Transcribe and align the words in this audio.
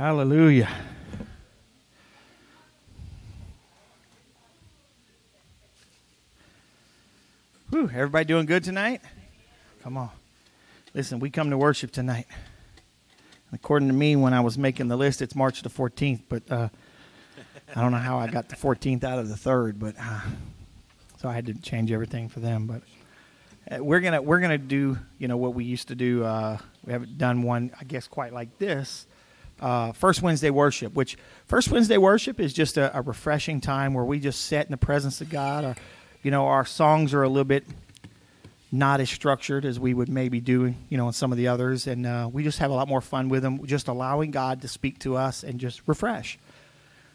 Hallelujah. 0.00 0.70
Whew, 7.68 7.82
everybody 7.82 8.24
doing 8.24 8.46
good 8.46 8.64
tonight? 8.64 9.02
Come 9.82 9.98
on. 9.98 10.08
Listen, 10.94 11.20
we 11.20 11.28
come 11.28 11.50
to 11.50 11.58
worship 11.58 11.90
tonight. 11.92 12.26
According 13.52 13.88
to 13.88 13.94
me, 13.94 14.16
when 14.16 14.32
I 14.32 14.40
was 14.40 14.56
making 14.56 14.88
the 14.88 14.96
list, 14.96 15.20
it's 15.20 15.34
March 15.34 15.60
the 15.60 15.68
14th, 15.68 16.22
but 16.30 16.50
uh, 16.50 16.70
I 17.76 17.82
don't 17.82 17.92
know 17.92 17.98
how 17.98 18.18
I 18.18 18.26
got 18.28 18.48
the 18.48 18.56
14th 18.56 19.04
out 19.04 19.18
of 19.18 19.28
the 19.28 19.34
3rd, 19.34 19.78
but 19.78 19.96
uh, 20.00 20.20
so 21.18 21.28
I 21.28 21.34
had 21.34 21.44
to 21.44 21.52
change 21.52 21.92
everything 21.92 22.30
for 22.30 22.40
them. 22.40 22.66
But 22.66 22.82
uh, 23.70 23.84
we're 23.84 24.00
gonna 24.00 24.22
we're 24.22 24.40
gonna 24.40 24.56
do 24.56 24.96
you 25.18 25.28
know 25.28 25.36
what 25.36 25.52
we 25.52 25.64
used 25.64 25.88
to 25.88 25.94
do. 25.94 26.24
Uh, 26.24 26.56
we 26.86 26.94
haven't 26.94 27.18
done 27.18 27.42
one, 27.42 27.70
I 27.78 27.84
guess, 27.84 28.08
quite 28.08 28.32
like 28.32 28.56
this. 28.56 29.06
Uh, 29.60 29.92
First 29.92 30.22
Wednesday 30.22 30.50
worship, 30.50 30.94
which 30.94 31.18
First 31.46 31.70
Wednesday 31.70 31.98
worship 31.98 32.40
is 32.40 32.52
just 32.52 32.78
a, 32.78 32.96
a 32.96 33.02
refreshing 33.02 33.60
time 33.60 33.94
where 33.94 34.04
we 34.04 34.18
just 34.18 34.46
sit 34.46 34.66
in 34.66 34.70
the 34.70 34.78
presence 34.78 35.20
of 35.20 35.28
God. 35.28 35.64
Our, 35.64 35.76
you 36.22 36.30
know, 36.30 36.46
our 36.46 36.64
songs 36.64 37.12
are 37.12 37.22
a 37.22 37.28
little 37.28 37.44
bit 37.44 37.64
not 38.72 39.00
as 39.00 39.10
structured 39.10 39.64
as 39.64 39.80
we 39.80 39.92
would 39.92 40.08
maybe 40.08 40.40
do, 40.40 40.74
you 40.88 40.96
know, 40.96 41.08
in 41.08 41.12
some 41.12 41.32
of 41.32 41.38
the 41.38 41.48
others, 41.48 41.86
and 41.86 42.06
uh, 42.06 42.28
we 42.32 42.42
just 42.42 42.58
have 42.58 42.70
a 42.70 42.74
lot 42.74 42.88
more 42.88 43.00
fun 43.00 43.28
with 43.28 43.42
them. 43.42 43.66
Just 43.66 43.88
allowing 43.88 44.30
God 44.30 44.62
to 44.62 44.68
speak 44.68 44.98
to 45.00 45.16
us 45.16 45.42
and 45.42 45.58
just 45.58 45.82
refresh. 45.86 46.38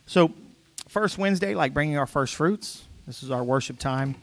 So, 0.06 0.34
first 0.88 1.18
Wednesday, 1.18 1.56
like 1.56 1.74
bringing 1.74 1.98
our 1.98 2.08
first 2.08 2.36
fruits. 2.36 2.84
This 3.08 3.24
is 3.24 3.32
our 3.32 3.44
worship 3.44 3.80
time. 3.80 4.16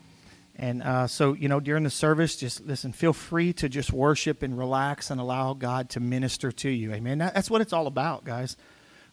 And 0.56 0.82
uh, 0.82 1.06
so, 1.06 1.32
you 1.32 1.48
know, 1.48 1.60
during 1.60 1.82
the 1.82 1.90
service, 1.90 2.36
just 2.36 2.66
listen, 2.66 2.92
feel 2.92 3.12
free 3.12 3.52
to 3.54 3.68
just 3.68 3.92
worship 3.92 4.42
and 4.42 4.56
relax 4.56 5.10
and 5.10 5.20
allow 5.20 5.54
God 5.54 5.90
to 5.90 6.00
minister 6.00 6.52
to 6.52 6.68
you. 6.68 6.92
Amen. 6.92 7.18
That, 7.18 7.34
that's 7.34 7.50
what 7.50 7.60
it's 7.60 7.72
all 7.72 7.86
about, 7.86 8.24
guys. 8.24 8.56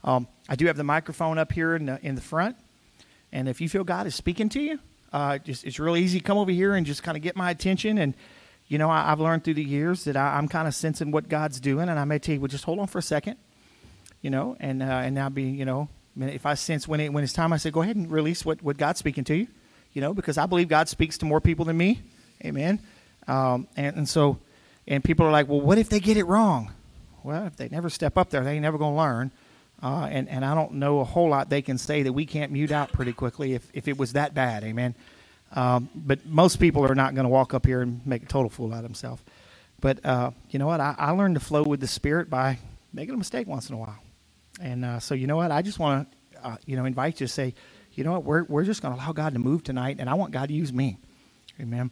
Um, 0.04 0.28
I 0.48 0.56
do 0.56 0.67
have 0.67 0.78
the 0.78 0.84
microphone 0.84 1.38
up 1.38 1.52
here 1.52 1.76
in 1.76 1.86
the, 1.86 2.00
in 2.06 2.16
the 2.16 2.22
front. 2.22 2.58
And 3.32 3.48
if 3.48 3.62
you 3.62 3.70
feel 3.70 3.84
God 3.84 4.06
is 4.08 4.16
speaking 4.16 4.50
to 4.50 4.62
you, 4.62 4.80
uh, 5.14 5.38
just 5.38 5.66
it's 5.66 5.80
really 5.80 6.02
easy 6.02 6.20
come 6.20 6.38
over 6.38 6.52
here 6.52 6.76
and 6.76 6.86
just 6.86 7.04
kind 7.04 7.16
of 7.16 7.23
get 7.23 7.36
my 7.36 7.52
attention. 7.52 7.98
And, 7.98 8.16
you 8.67 8.78
know, 8.78 8.90
I, 8.90 9.06
have 9.06 9.20
learned 9.20 9.44
through 9.44 9.56
the 9.56 9.64
years 9.64 10.04
that 10.04 10.17
I, 10.17 10.38
am 10.38 10.48
kind 10.48 10.67
of 10.67 10.76
sensing 10.76 11.12
what 11.12 11.30
God's 11.30 11.60
doing. 11.60 11.90
And 11.90 11.98
I 11.98 12.06
may 12.06 12.20
tell 12.20 12.36
you, 12.36 12.42
well, 12.42 12.48
just 12.48 12.66
hold 12.66 12.80
on 12.80 12.88
for 12.88 13.00
a 13.00 13.04
second, 13.04 13.38
you 14.22 14.30
know, 14.30 14.58
and, 14.60 14.84
uh, 14.84 14.86
and 14.86 15.16
now 15.16 15.30
be, 15.30 15.44
you 15.44 15.66
know, 15.66 15.90
if 16.20 16.45
I 16.45 16.56
sense 16.56 16.88
when, 16.88 17.00
it, 17.00 17.14
when 17.14 17.23
it's 17.23 17.34
time, 17.34 17.54
I 17.54 17.58
say, 17.58 17.72
go 17.72 17.82
ahead 17.82 17.95
and 17.95 18.12
release 18.12 18.44
what, 18.44 18.62
what 18.62 18.78
God's 18.78 19.00
speaking 19.00 19.23
to 19.26 19.36
you 19.36 19.48
you 19.94 20.02
know, 20.02 20.14
because 20.14 20.38
I 20.38 20.45
believe 20.45 20.68
God 20.68 20.90
speaks 20.90 21.18
to 21.20 21.26
more 21.26 21.42
people 21.42 21.66
than 21.66 21.78
me. 21.78 22.02
Amen. 22.44 22.80
Um, 23.28 23.68
and, 23.76 23.98
and 23.98 24.09
so, 24.09 24.40
and 24.88 25.04
people 25.04 25.26
are 25.26 25.32
like, 25.32 25.48
well, 25.48 25.62
what 25.62 25.78
if 25.78 25.90
they 25.90 26.00
get 26.00 26.18
it 26.18 26.26
wrong? 26.26 26.72
Well, 27.23 27.48
if 27.48 27.58
they 27.58 27.70
never 27.70 27.90
step 27.90 28.17
up 28.17 28.30
there, 28.30 28.44
they 28.44 28.54
ain't 28.54 28.62
never 28.62 28.78
going 28.78 28.94
to 28.94 28.98
learn. 28.98 29.32
Uh, 29.82 30.08
and, 30.12 30.28
and 30.30 30.44
I 30.44 30.56
don't 30.56 30.73
know 30.73 31.00
a 31.00 31.06
whole 31.06 31.30
lot 31.30 31.50
they 31.50 31.62
can 31.62 31.78
say 31.78 32.04
that 32.04 32.14
we 32.14 32.26
can't 32.26 32.52
mute 32.52 32.72
out 32.72 32.92
pretty 32.92 33.14
quickly 33.14 33.54
if, 33.54 33.67
if 33.73 33.88
it 33.88 33.98
was 33.98 34.14
that 34.14 34.34
bad. 34.34 34.64
Amen. 34.64 34.95
Um, 35.54 35.90
but 35.95 36.26
most 36.26 36.60
people 36.60 36.86
are 36.86 36.95
not 36.95 37.16
going 37.16 37.23
to 37.23 37.30
walk 37.30 37.54
up 37.54 37.66
here 37.66 37.82
and 37.82 38.06
make 38.06 38.23
a 38.23 38.26
total 38.26 38.50
fool 38.50 38.73
out 38.73 38.77
of 38.77 38.83
themselves. 38.83 39.23
But 39.82 40.06
uh, 40.06 40.32
you 40.50 40.60
know 40.60 40.67
what? 40.67 40.80
I, 40.80 40.95
I, 40.98 41.11
learned 41.11 41.36
to 41.36 41.39
flow 41.39 41.64
with 41.64 41.80
the 41.80 41.88
Spirit 41.88 42.30
by 42.30 42.60
making 42.94 43.16
a 43.16 43.17
mistake 43.17 43.48
once 43.48 43.70
in 43.70 43.76
a 43.76 43.77
while. 43.77 43.98
And 44.61 44.83
uh, 44.83 45.00
so, 45.00 45.16
you 45.16 45.26
know 45.26 45.38
what? 45.38 45.52
I 45.52 45.61
just 45.61 45.80
want 45.80 46.11
to, 46.33 46.45
uh, 46.45 46.58
you 46.66 46.76
know, 46.76 46.86
invite 46.86 47.21
you 47.21 47.27
to 47.27 47.33
say, 47.33 47.56
you 47.99 48.05
know 48.05 48.14
what? 48.14 48.23
We're, 48.23 48.43
we're 48.45 48.64
just 48.64 48.82
going 48.82 48.95
to 48.95 48.99
allow 48.99 49.11
God 49.11 49.33
to 49.33 49.39
move 49.39 49.61
tonight, 49.61 49.98
and 49.99 50.10
I 50.10 50.14
want 50.14 50.32
God 50.32 50.48
to 50.48 50.54
use 50.54 50.71
me. 50.71 50.98
Amen. 51.60 51.92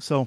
So 0.00 0.26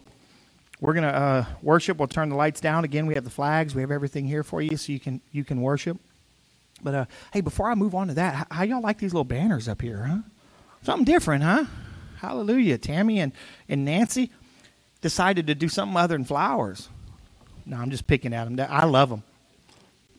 we're 0.80 0.94
going 0.94 1.04
to 1.04 1.14
uh, 1.14 1.46
worship. 1.62 1.98
We'll 1.98 2.08
turn 2.08 2.30
the 2.30 2.38
lights 2.38 2.62
down 2.62 2.86
again. 2.86 3.06
We 3.06 3.16
have 3.16 3.26
the 3.26 3.30
flags. 3.30 3.76
We 3.76 3.82
have 3.82 3.92
everything 3.92 4.26
here 4.26 4.44
for 4.44 4.62
you, 4.62 4.78
so 4.78 4.94
you 4.94 5.00
can 5.00 5.20
you 5.34 5.44
can 5.44 5.62
worship. 5.62 5.98
But 6.82 6.96
uh, 6.96 7.06
hey, 7.34 7.42
before 7.42 7.70
I 7.70 7.76
move 7.76 7.96
on 7.96 8.08
to 8.08 8.14
that, 8.14 8.48
how, 8.50 8.64
y'all 8.64 8.82
like 8.82 8.98
these 8.98 9.14
little 9.14 9.26
banners 9.26 9.68
up 9.68 9.82
here, 9.82 10.06
huh? 10.06 10.20
Something 10.84 11.04
different, 11.04 11.44
huh? 11.44 11.66
Hallelujah. 12.20 12.78
Tammy 12.78 13.20
and, 13.20 13.34
and 13.68 13.84
Nancy 13.84 14.32
decided 15.02 15.48
to 15.48 15.56
do 15.56 15.68
something 15.68 15.98
other 15.98 16.16
than 16.16 16.24
flowers. 16.24 16.88
No, 17.66 17.76
I'm 17.76 17.92
just 17.92 18.08
picking 18.08 18.34
at 18.34 18.46
them. 18.46 18.66
I 18.70 18.86
love 18.86 19.10
them. 19.10 19.24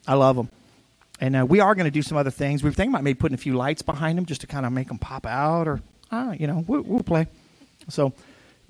I 0.07 0.13
love 0.13 0.37
them. 0.37 0.51
And 1.21 1.37
uh, 1.37 1.47
we 1.47 1.61
are 1.61 1.75
going 1.75 1.85
to 1.85 1.91
do 1.91 2.01
some 2.01 2.17
other 2.17 2.31
things. 2.31 2.63
We 2.63 2.71
are 2.71 2.73
thinking 2.73 2.95
about 2.95 3.05
maybe 3.05 3.19
putting 3.19 3.35
a 3.35 3.39
few 3.39 3.55
lights 3.55 3.83
behind 3.83 4.17
them 4.17 4.25
just 4.25 4.41
to 4.41 4.47
kind 4.47 4.65
of 4.65 4.73
make 4.73 4.89
them 4.89 4.99
pop 4.99 5.27
out, 5.27 5.69
or 5.69 5.83
uh, 6.11 6.35
you 6.37 6.47
know, 6.47 6.65
we'll, 6.67 6.81
we'll, 6.81 7.03
play. 7.03 7.27
So, 7.89 8.15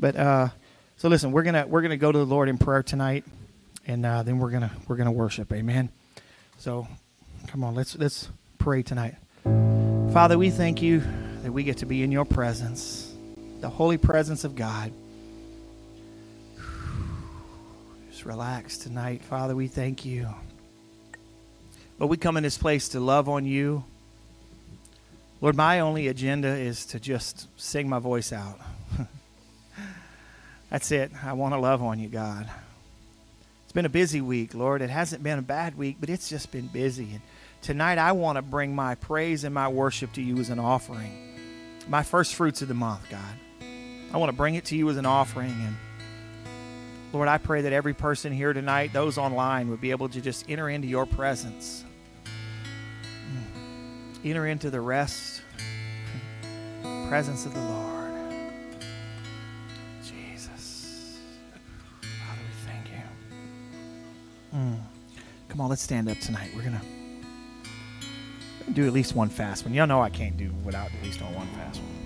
but 0.00 0.16
uh, 0.16 0.48
so 0.96 1.08
listen, 1.08 1.30
we're 1.30 1.44
gonna 1.44 1.66
we're 1.66 1.82
gonna 1.82 1.96
go 1.96 2.10
to 2.10 2.18
the 2.18 2.26
Lord 2.26 2.48
in 2.48 2.58
prayer 2.58 2.82
tonight, 2.82 3.24
and 3.86 4.04
uh, 4.04 4.24
then 4.24 4.38
we're 4.38 4.50
gonna 4.50 4.72
we're 4.88 4.96
gonna 4.96 5.12
worship. 5.12 5.52
Amen. 5.52 5.90
So, 6.58 6.88
come 7.46 7.62
on, 7.62 7.76
let's 7.76 7.96
let's 7.96 8.28
pray 8.58 8.82
tonight. 8.82 9.14
Father, 10.12 10.36
we 10.36 10.50
thank 10.50 10.82
you 10.82 11.02
that 11.42 11.52
we 11.52 11.62
get 11.62 11.78
to 11.78 11.86
be 11.86 12.02
in 12.02 12.10
your 12.10 12.24
presence, 12.24 13.14
the 13.60 13.70
holy 13.70 13.96
presence 13.96 14.42
of 14.42 14.56
God. 14.56 14.92
Just 18.10 18.24
relax 18.24 18.76
tonight, 18.76 19.22
Father. 19.22 19.54
We 19.54 19.68
thank 19.68 20.04
you. 20.04 20.28
But 22.00 22.06
we 22.06 22.16
come 22.16 22.38
in 22.38 22.42
this 22.42 22.56
place 22.56 22.88
to 22.88 22.98
love 22.98 23.28
on 23.28 23.44
you. 23.44 23.84
Lord, 25.42 25.54
my 25.54 25.80
only 25.80 26.08
agenda 26.08 26.48
is 26.48 26.86
to 26.86 26.98
just 26.98 27.46
sing 27.60 27.90
my 27.90 27.98
voice 27.98 28.32
out. 28.32 28.58
That's 30.70 30.90
it. 30.92 31.12
I 31.22 31.34
want 31.34 31.52
to 31.52 31.60
love 31.60 31.82
on 31.82 31.98
you, 31.98 32.08
God. 32.08 32.48
It's 33.64 33.74
been 33.74 33.84
a 33.84 33.90
busy 33.90 34.22
week, 34.22 34.54
Lord. 34.54 34.80
It 34.80 34.88
hasn't 34.88 35.22
been 35.22 35.38
a 35.38 35.42
bad 35.42 35.76
week, 35.76 35.98
but 36.00 36.08
it's 36.08 36.30
just 36.30 36.50
been 36.50 36.68
busy. 36.68 37.10
And 37.12 37.20
tonight 37.60 37.98
I 37.98 38.12
want 38.12 38.36
to 38.36 38.42
bring 38.42 38.74
my 38.74 38.94
praise 38.94 39.44
and 39.44 39.54
my 39.54 39.68
worship 39.68 40.14
to 40.14 40.22
you 40.22 40.38
as 40.38 40.48
an 40.48 40.58
offering. 40.58 41.36
My 41.86 42.02
first 42.02 42.34
fruits 42.34 42.62
of 42.62 42.68
the 42.68 42.74
month, 42.74 43.10
God. 43.10 43.36
I 44.10 44.16
want 44.16 44.30
to 44.30 44.36
bring 44.36 44.54
it 44.54 44.64
to 44.66 44.74
you 44.74 44.88
as 44.88 44.96
an 44.96 45.04
offering 45.04 45.50
and 45.50 45.76
Lord, 47.12 47.26
I 47.26 47.38
pray 47.38 47.62
that 47.62 47.72
every 47.72 47.92
person 47.92 48.32
here 48.32 48.52
tonight, 48.52 48.92
those 48.92 49.18
online, 49.18 49.68
would 49.68 49.80
be 49.80 49.90
able 49.90 50.08
to 50.10 50.20
just 50.20 50.48
enter 50.48 50.70
into 50.70 50.86
your 50.86 51.06
presence 51.06 51.84
enter 54.24 54.46
into 54.46 54.70
the 54.70 54.80
rest, 54.80 55.42
presence 57.08 57.46
of 57.46 57.54
the 57.54 57.60
Lord. 57.60 58.12
Jesus. 60.02 61.18
Father, 62.00 62.40
we 62.40 62.70
thank 62.70 62.86
you. 62.90 64.58
Mm. 64.58 64.78
Come 65.48 65.60
on, 65.60 65.70
let's 65.70 65.82
stand 65.82 66.08
up 66.08 66.18
tonight. 66.18 66.50
We're 66.54 66.62
going 66.62 66.78
to 66.78 68.72
do 68.72 68.86
at 68.86 68.92
least 68.92 69.14
one 69.14 69.28
fast 69.28 69.64
one. 69.64 69.74
Y'all 69.74 69.86
know 69.86 70.00
I 70.00 70.10
can't 70.10 70.36
do 70.36 70.50
without 70.64 70.90
at 70.92 71.02
least 71.02 71.22
on 71.22 71.34
one 71.34 71.48
fast 71.48 71.80
one. 71.80 71.99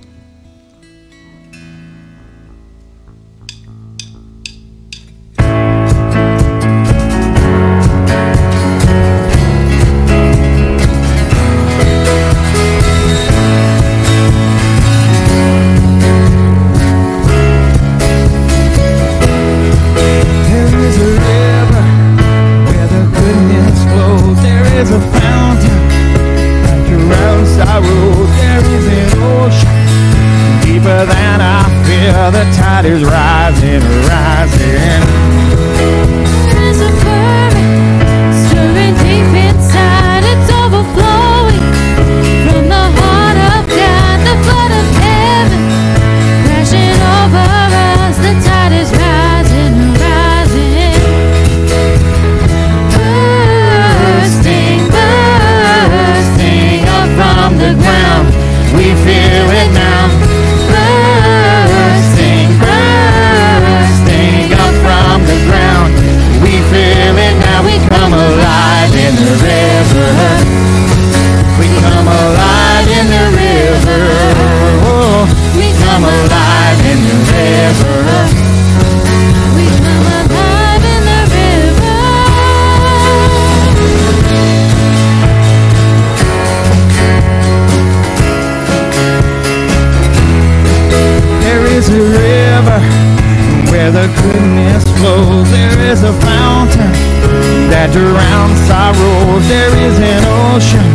Drowns 97.94 98.58
sorrows. 98.66 99.46
There 99.46 99.74
is 99.86 99.96
an 100.02 100.22
ocean 100.50 100.88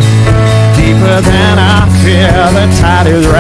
deeper 0.76 1.22
than 1.24 1.56
I 1.56 1.88
fear. 2.04 2.28
The 2.52 2.68
tide 2.76 3.08
is 3.08 3.26
rising, 3.28 3.39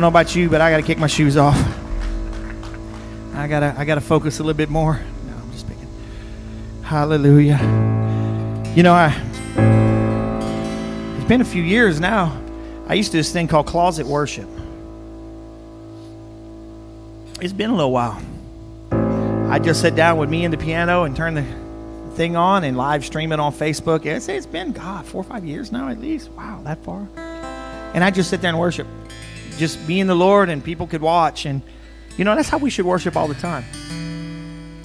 don't 0.00 0.14
know 0.14 0.18
about 0.18 0.34
you, 0.34 0.48
but 0.48 0.62
I 0.62 0.70
got 0.70 0.78
to 0.78 0.82
kick 0.82 0.96
my 0.96 1.06
shoes 1.06 1.36
off. 1.36 1.58
I 3.34 3.46
gotta, 3.46 3.74
I 3.76 3.84
gotta 3.84 4.00
focus 4.00 4.38
a 4.38 4.42
little 4.42 4.56
bit 4.56 4.70
more. 4.70 4.94
No, 4.94 5.36
I'm 5.36 5.52
just 5.52 5.68
picking. 5.68 5.88
Hallelujah. 6.82 7.58
You 8.74 8.82
know, 8.82 8.94
I. 8.94 9.08
It's 11.16 11.28
been 11.28 11.42
a 11.42 11.44
few 11.44 11.62
years 11.62 12.00
now. 12.00 12.40
I 12.86 12.94
used 12.94 13.10
to 13.10 13.18
do 13.18 13.18
this 13.18 13.30
thing 13.30 13.46
called 13.46 13.66
closet 13.66 14.06
worship. 14.06 14.48
It's 17.42 17.52
been 17.52 17.68
a 17.68 17.76
little 17.76 17.92
while. 17.92 18.22
I 19.50 19.58
just 19.58 19.82
sit 19.82 19.94
down 19.94 20.16
with 20.16 20.30
me 20.30 20.46
and 20.46 20.52
the 20.52 20.58
piano 20.58 21.04
and 21.04 21.14
turn 21.14 21.34
the 21.34 21.44
thing 22.16 22.36
on 22.36 22.64
and 22.64 22.74
live 22.74 23.04
stream 23.04 23.32
it 23.32 23.40
on 23.40 23.52
Facebook. 23.52 24.06
It's, 24.06 24.28
it's 24.30 24.46
been, 24.46 24.72
God, 24.72 25.04
four 25.04 25.20
or 25.20 25.24
five 25.24 25.44
years 25.44 25.70
now 25.70 25.88
at 25.88 26.00
least. 26.00 26.30
Wow, 26.30 26.62
that 26.64 26.82
far. 26.84 27.06
And 27.94 28.02
I 28.02 28.10
just 28.10 28.30
sit 28.30 28.40
there 28.40 28.48
and 28.48 28.58
worship. 28.58 28.86
Just 29.60 29.86
me 29.86 30.00
and 30.00 30.08
the 30.08 30.14
Lord, 30.14 30.48
and 30.48 30.64
people 30.64 30.86
could 30.86 31.02
watch. 31.02 31.44
And, 31.44 31.60
you 32.16 32.24
know, 32.24 32.34
that's 32.34 32.48
how 32.48 32.56
we 32.56 32.70
should 32.70 32.86
worship 32.86 33.14
all 33.14 33.28
the 33.28 33.34
time. 33.34 33.62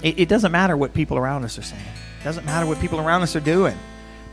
It, 0.03 0.20
it 0.20 0.27
doesn't 0.27 0.51
matter 0.51 0.75
what 0.75 0.94
people 0.94 1.17
around 1.17 1.46
us 1.46 1.58
are 1.58 1.62
saying, 1.62 1.82
it 2.20 2.24
doesn't 2.25 2.46
matter 2.46 2.65
what 2.65 2.82
people 2.82 3.00
around 3.00 3.22
us 3.22 3.38
are 3.38 3.39
doing. 3.39 3.77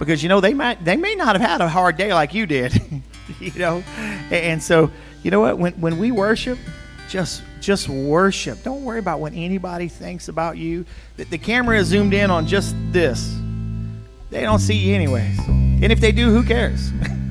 Because, 0.00 0.20
you 0.20 0.28
know, 0.28 0.40
they 0.40 0.52
might 0.52 0.84
they 0.84 0.96
may 0.96 1.14
not 1.14 1.38
have 1.38 1.48
had 1.48 1.60
a 1.60 1.68
hard 1.68 1.96
day 1.96 2.12
like 2.12 2.34
you 2.34 2.46
did. 2.46 2.74
you 3.40 3.52
know? 3.56 3.84
And 4.32 4.60
so, 4.60 4.90
you 5.22 5.30
know 5.30 5.40
what? 5.40 5.58
When 5.58 5.74
when 5.74 5.98
we 6.00 6.10
worship, 6.10 6.58
just 7.08 7.44
just 7.60 7.88
worship. 7.88 8.64
Don't 8.64 8.82
worry 8.82 8.98
about 8.98 9.20
what 9.20 9.34
anybody 9.34 9.86
thinks 9.86 10.26
about 10.26 10.58
you. 10.58 10.84
The, 11.18 11.24
the 11.24 11.38
camera 11.38 11.78
is 11.78 11.86
zoomed 11.86 12.14
in 12.14 12.32
on 12.32 12.48
just 12.48 12.74
this. 12.90 13.32
They 14.30 14.40
don't 14.40 14.58
see 14.58 14.74
you 14.74 14.92
anyways. 14.96 15.38
And 15.46 15.92
if 15.92 16.00
they 16.00 16.10
do, 16.10 16.30
who 16.30 16.42
cares? 16.42 16.90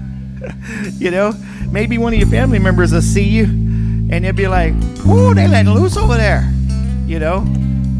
you 0.98 1.12
know, 1.12 1.33
maybe 1.71 1.98
one 1.98 2.13
of 2.13 2.19
your 2.19 2.27
family 2.27 2.60
members 2.60 2.91
will 2.91 3.01
see 3.01 3.24
you 3.24 3.43
and 3.43 4.25
they'll 4.25 4.33
be 4.33 4.48
like, 4.48 4.74
"Ooh, 5.07 5.33
they 5.33 5.48
letting 5.48 5.74
loose 5.74 5.98
over 5.98 6.15
there," 6.15 6.51
you 7.05 7.19
know, 7.19 7.45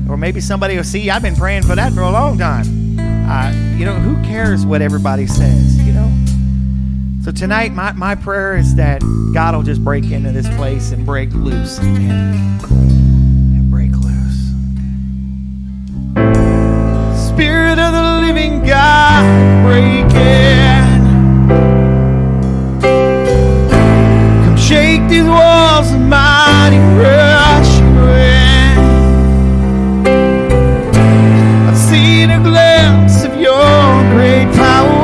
or 0.10 0.18
maybe 0.18 0.42
somebody 0.42 0.76
will 0.76 0.84
see. 0.84 1.10
I've 1.10 1.22
been 1.22 1.36
praying 1.36 1.64
for 1.64 1.76
that 1.76 1.94
for 1.94 2.02
a 2.02 2.12
long 2.12 2.38
time. 2.38 3.00
Uh, 3.00 3.52
you 3.78 3.86
know, 3.86 3.96
who 3.96 4.22
cares 4.24 4.66
what 4.66 4.82
everybody 4.82 5.26
says? 5.26 5.82
You 5.86 5.94
know. 5.94 6.02
So 7.24 7.32
tonight, 7.32 7.72
my, 7.74 7.92
my 7.92 8.16
prayer 8.16 8.58
is 8.58 8.74
that 8.76 9.02
God 9.32 9.56
will 9.56 9.62
just 9.62 9.84
break 9.84 10.06
into 10.06 10.32
this 10.32 10.50
place 10.56 10.92
and 10.92 11.06
break 11.06 11.32
loose. 11.34 11.78
And 11.78 12.60
break 13.70 13.92
loose. 13.92 14.50
Spirit 17.28 17.78
of 17.78 17.94
the 17.94 18.22
living 18.26 18.66
God, 18.66 19.64
break 19.64 20.12
in. 20.16 20.71
These 25.12 25.24
walls 25.24 25.92
of 25.92 26.00
mighty 26.00 26.78
rush 26.96 27.82
in. 27.82 28.78
I've 31.68 31.78
seen 31.78 32.30
a 32.30 32.40
glimpse 32.40 33.26
of 33.26 33.36
your 33.36 33.92
great 34.14 34.48
power. 34.56 35.01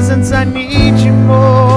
Presence, 0.00 0.32
I 0.32 0.44
need 0.44 0.98
you 1.04 1.12
more. 1.12 1.69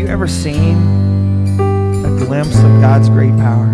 You 0.00 0.06
ever 0.06 0.26
seen 0.26 0.76
a 1.60 2.24
glimpse 2.24 2.56
of 2.56 2.80
God's 2.80 3.10
great 3.10 3.36
power? 3.36 3.66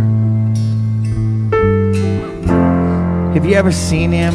Have 3.33 3.47
you 3.47 3.55
ever 3.55 3.71
seen 3.71 4.11
Him 4.11 4.35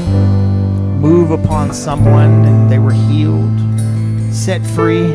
move 1.01 1.31
upon 1.31 1.74
someone 1.74 2.45
and 2.45 2.71
they 2.71 2.79
were 2.79 2.93
healed, 2.93 3.60
set 4.33 4.65
free? 4.67 5.05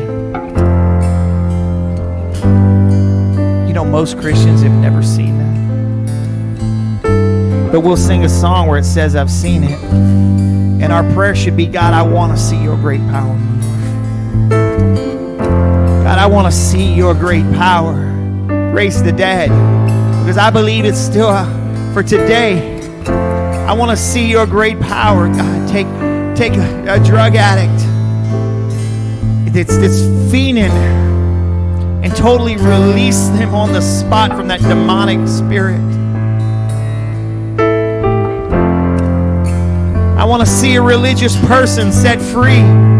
You 3.65 3.73
know, 3.73 3.83
most 3.83 4.19
Christians 4.19 4.61
have 4.61 4.73
never 4.73 5.01
seen 5.01 5.35
that. 5.39 5.57
But 7.71 7.81
we'll 7.81 7.97
sing 7.97 8.23
a 8.23 8.29
song 8.29 8.67
where 8.67 8.77
it 8.77 8.85
says, 8.85 9.15
I've 9.15 9.31
seen 9.31 9.63
it. 9.63 9.83
And 10.79 10.93
our 10.93 11.01
prayer 11.15 11.33
should 11.33 11.57
be 11.57 11.65
God, 11.65 11.95
I 11.95 12.03
want 12.03 12.37
to 12.37 12.39
see 12.39 12.61
your 12.61 12.77
great 12.77 13.01
power. 13.07 13.35
God, 16.07 16.19
I 16.19 16.25
want 16.25 16.47
to 16.47 16.57
see 16.57 16.93
your 16.93 17.13
great 17.13 17.43
power 17.51 17.93
raise 18.71 19.03
the 19.03 19.11
dead 19.11 19.49
because 20.21 20.37
I 20.37 20.49
believe 20.49 20.85
it's 20.85 20.97
still 20.97 21.27
uh, 21.27 21.93
for 21.93 22.01
today. 22.01 22.79
I 23.67 23.73
want 23.73 23.91
to 23.91 23.97
see 23.97 24.25
your 24.25 24.45
great 24.45 24.79
power, 24.79 25.27
God. 25.27 25.67
Take, 25.67 25.85
take 26.37 26.53
a, 26.53 26.93
a 26.93 27.03
drug 27.03 27.35
addict 27.35 27.83
that's, 29.53 29.75
that's 29.75 29.99
fiending 30.31 30.71
and 32.05 32.15
totally 32.15 32.55
release 32.55 33.27
them 33.31 33.53
on 33.53 33.73
the 33.73 33.81
spot 33.81 34.31
from 34.31 34.47
that 34.47 34.61
demonic 34.61 35.27
spirit. 35.27 35.81
I 40.17 40.23
want 40.23 40.39
to 40.39 40.49
see 40.49 40.75
a 40.75 40.81
religious 40.81 41.35
person 41.47 41.91
set 41.91 42.21
free. 42.21 42.96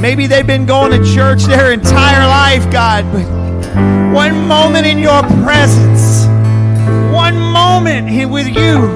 Maybe 0.00 0.28
they've 0.28 0.46
been 0.46 0.64
going 0.64 0.92
to 0.92 1.14
church 1.14 1.42
their 1.44 1.72
entire 1.72 2.26
life, 2.26 2.70
God, 2.70 3.04
but 3.12 3.26
one 4.14 4.46
moment 4.46 4.86
in 4.86 4.98
your 4.98 5.22
presence, 5.42 6.24
one 7.12 7.36
moment 7.36 8.08
with 8.30 8.46
you. 8.46 8.86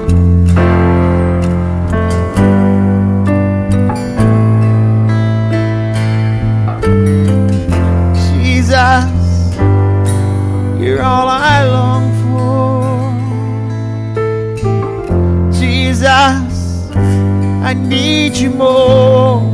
Jesus, 8.31 9.03
you're 10.81 11.03
all 11.03 11.27
I 11.27 11.65
long 11.67 12.13
for. 12.23 12.81
Jesus, 15.51 16.87
I 17.61 17.73
need 17.73 18.37
you 18.37 18.51
more. 18.51 19.52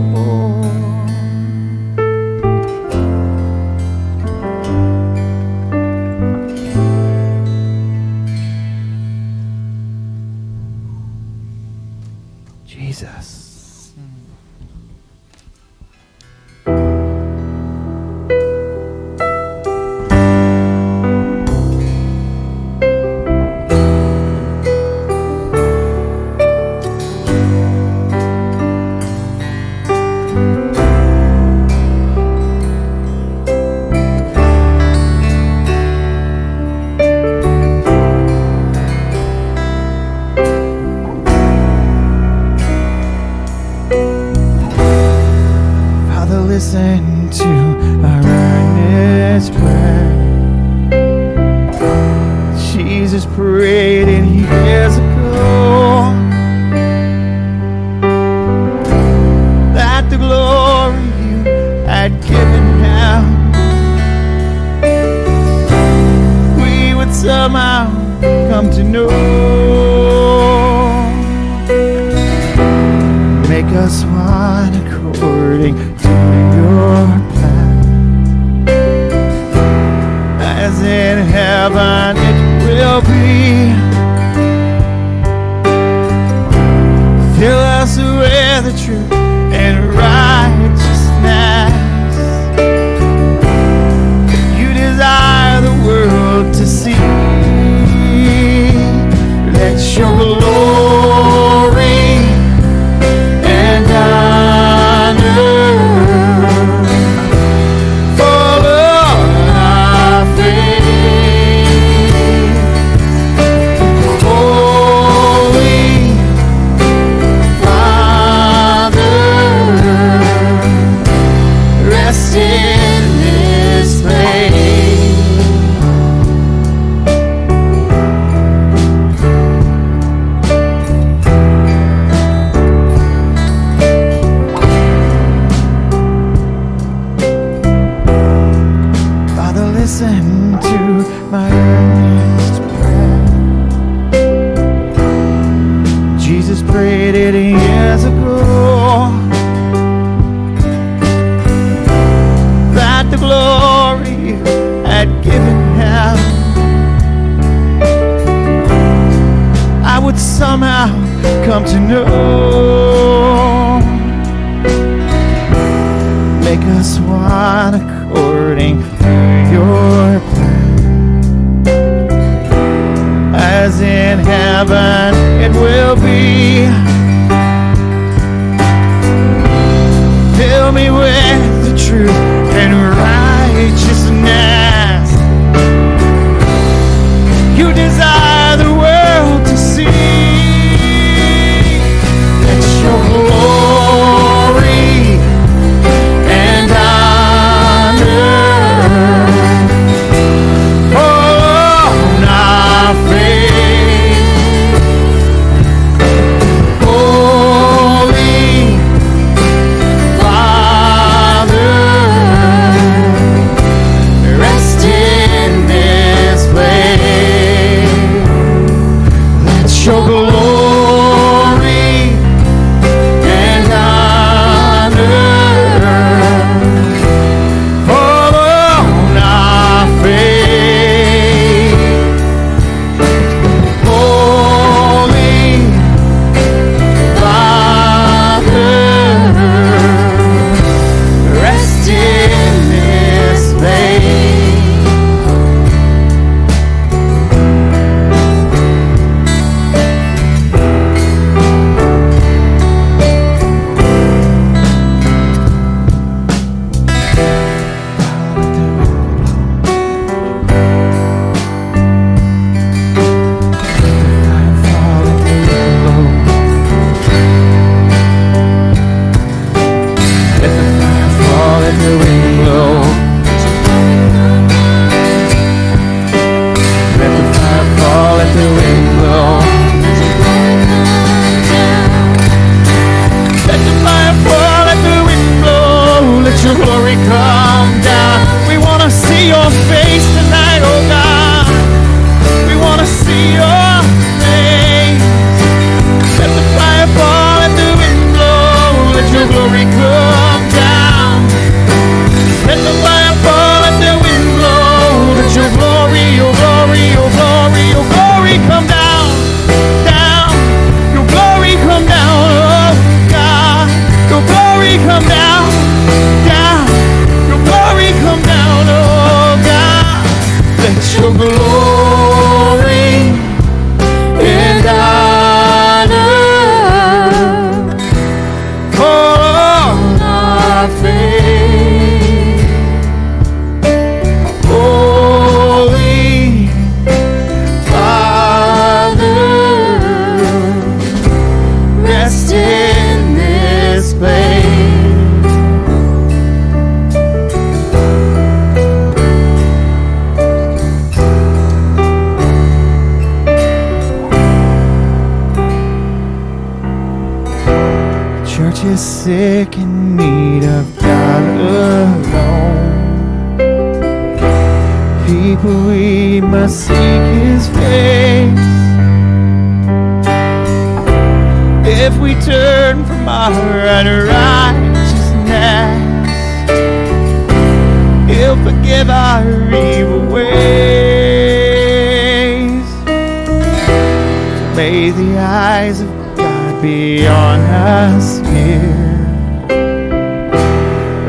us 387.95 388.19
here. 388.19 388.99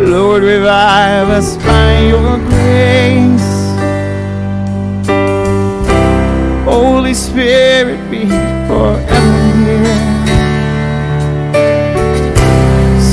Lord, 0.08 0.42
revive 0.42 1.28
us 1.28 1.56
by 1.56 2.00
your 2.12 2.38
grace. 2.50 3.50
Holy 6.64 7.14
Spirit, 7.14 8.00
be 8.10 8.26
forever 8.68 9.40
here. 9.64 10.00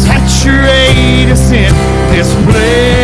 Saturate 0.05 1.29
us 1.35 1.51
in 1.51 1.73
this 2.11 2.29
place. 2.45 2.96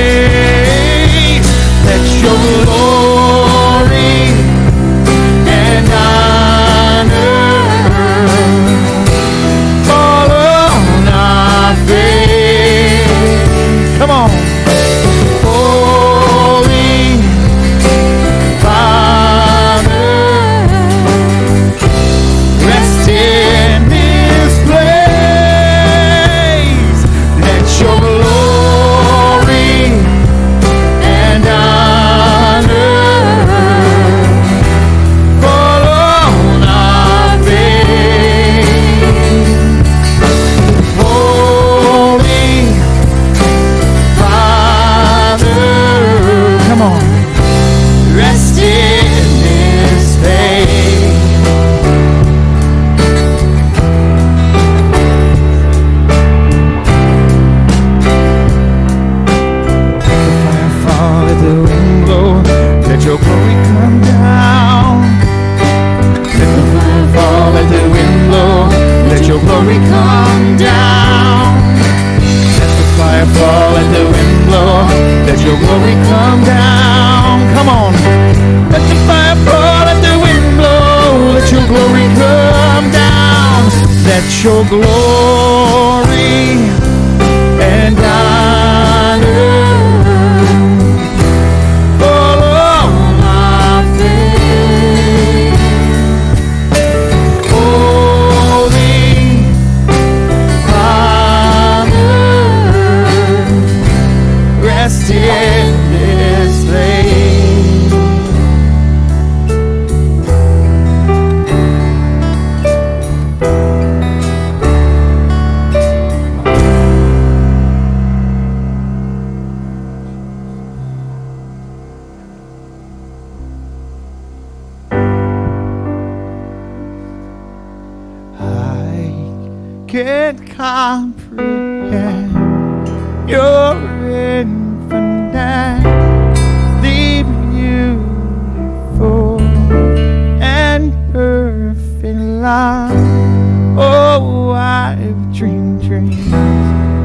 dreams 146.00 146.34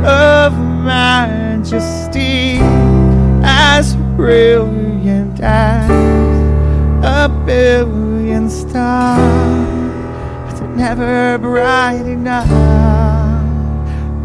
of 0.07 0.53
majesty 0.85 2.59
as 3.45 3.97
brilliant 4.17 5.41
as 5.41 5.91
a 7.05 7.29
billion 7.45 8.49
stars, 8.49 9.21
but 10.61 10.71
never 10.71 11.37
bright 11.39 12.07
enough 12.07 12.49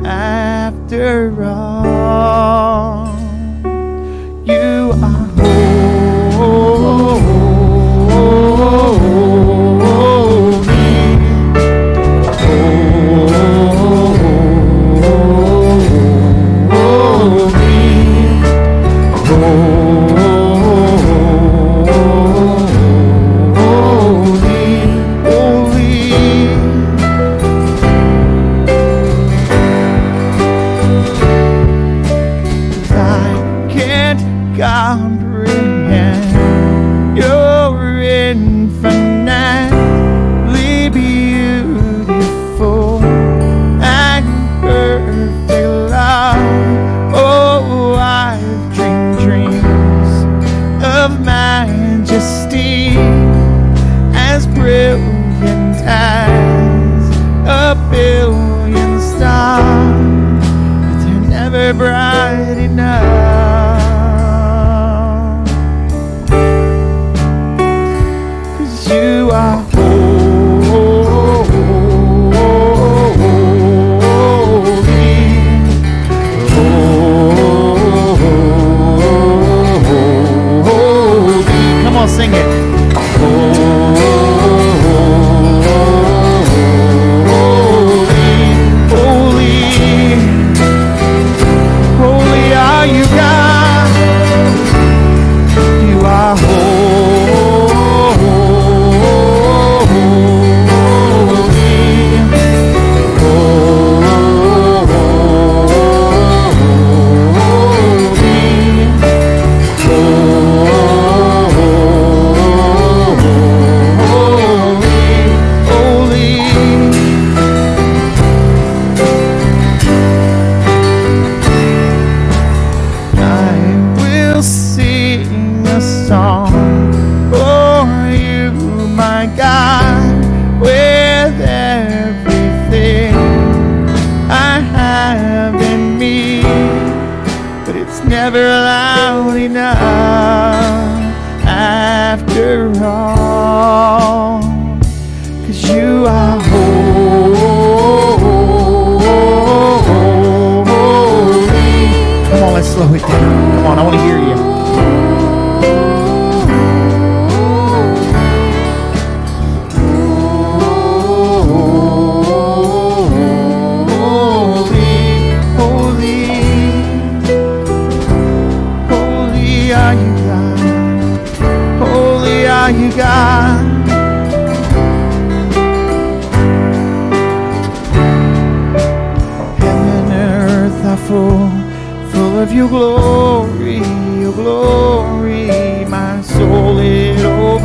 after 0.06 1.44
all. 1.44 3.03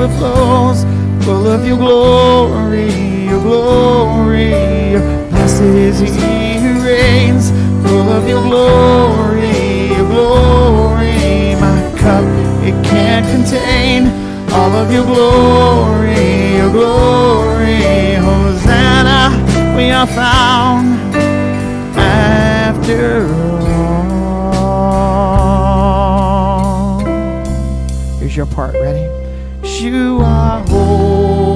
overflows, 0.08 0.84
full 1.24 1.46
of 1.46 1.66
your 1.66 1.76
glory, 1.76 3.26
your 3.26 3.40
glory. 3.40 4.50
Blessed 5.30 5.62
is 5.62 5.98
he 6.00 6.58
who 6.58 6.82
reigns, 6.84 7.50
full 7.86 8.08
of 8.08 8.28
your 8.28 8.42
glory, 8.42 9.88
your 9.88 10.06
glory. 10.08 11.54
My 11.60 11.92
cup, 11.98 12.24
it 12.64 12.74
can't 12.84 13.26
contain 13.26 14.08
all 14.52 14.72
of 14.72 14.92
your 14.92 15.04
glory, 15.04 16.56
your 16.56 16.70
glory. 16.70 18.14
Hosanna, 18.14 19.30
we 19.76 19.90
are 19.90 20.06
found 20.06 21.14
after 21.96 23.26
all. 23.26 24.08
Here's 28.18 28.36
your 28.36 28.46
part. 28.46 28.74
Ready? 28.74 29.27
You 29.80 30.18
are 30.22 30.60
holy. 30.66 31.47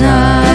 Come 0.00 0.49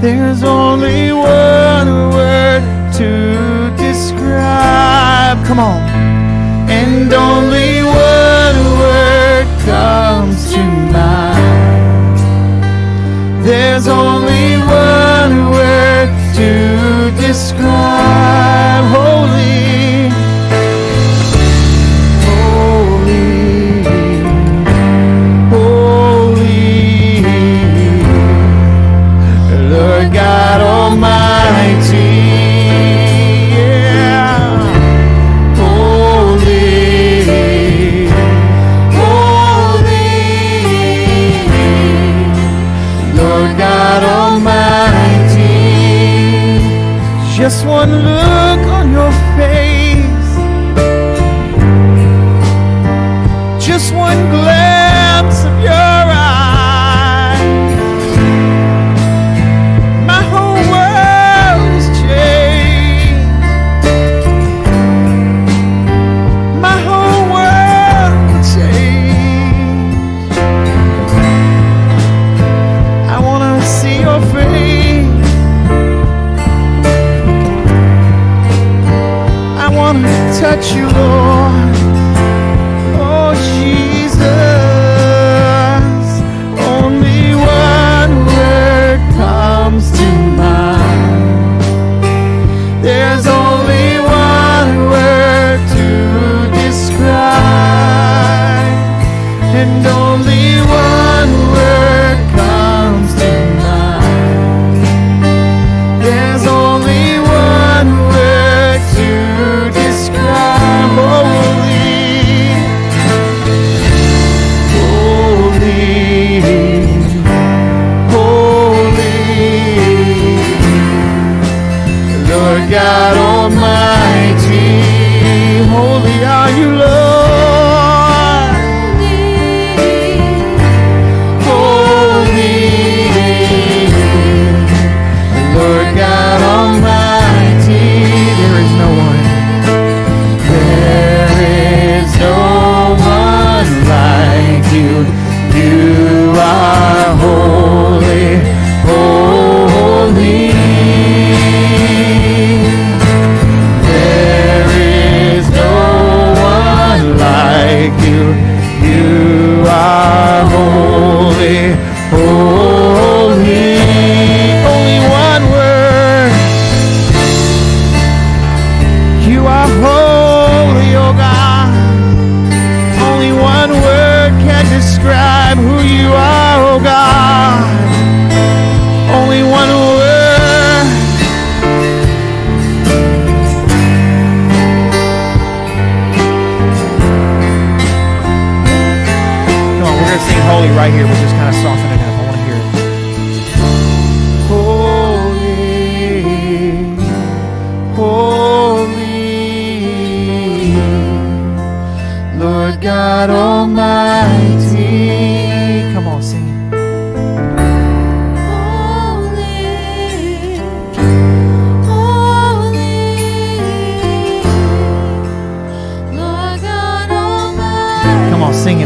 There's 0.00 0.44
only 0.44 1.10
one 1.10 2.10
word 2.14 2.92
to 2.98 3.74
describe. 3.76 5.44
Come 5.44 5.58
on. 5.58 5.82
And 6.70 7.12
only 7.12 7.67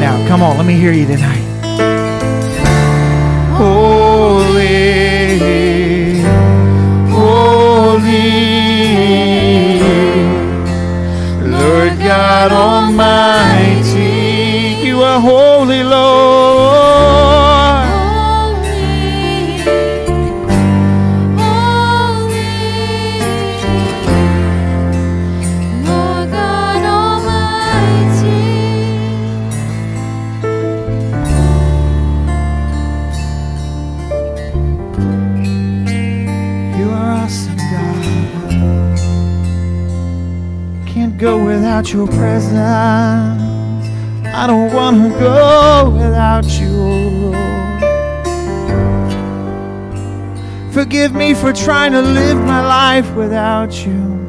it 0.03 0.07
out. 0.07 0.27
Come 0.29 0.43
on, 0.43 0.57
let 0.57 0.67
me 0.67 0.75
hear 0.75 0.93
you 0.93 1.07
tonight. 1.07 1.43
Holy, 3.57 4.63
holy, 7.09 8.21
Lord 11.49 11.99
God 11.99 12.53
Almighty, 12.53 14.09
you 14.87 15.03
are 15.03 15.21
holy, 15.21 15.83
Lord. 15.83 16.22
Without 41.83 41.95
your 41.95 42.07
presence. 42.07 42.55
I 44.35 44.47
don't 44.47 44.73
want 44.73 45.03
to 45.03 45.19
go 45.19 45.91
without 45.91 46.47
you. 46.61 47.33
Forgive 50.73 51.13
me 51.13 51.35
for 51.35 51.53
trying 51.53 51.93
to 51.93 52.01
live 52.01 52.39
my 52.39 52.65
life 52.65 53.15
without 53.15 53.85
you. 53.85 54.21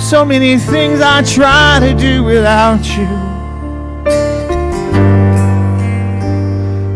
So 0.00 0.24
many 0.24 0.58
things 0.58 1.00
I 1.00 1.22
try 1.22 1.78
to 1.80 1.94
do 1.94 2.24
without 2.24 2.84
you. 2.96 3.08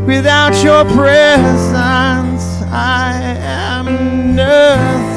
Without 0.04 0.62
your 0.64 0.84
presence, 0.96 2.62
I 2.72 3.36
am 3.40 4.34
nothing. 4.34 5.11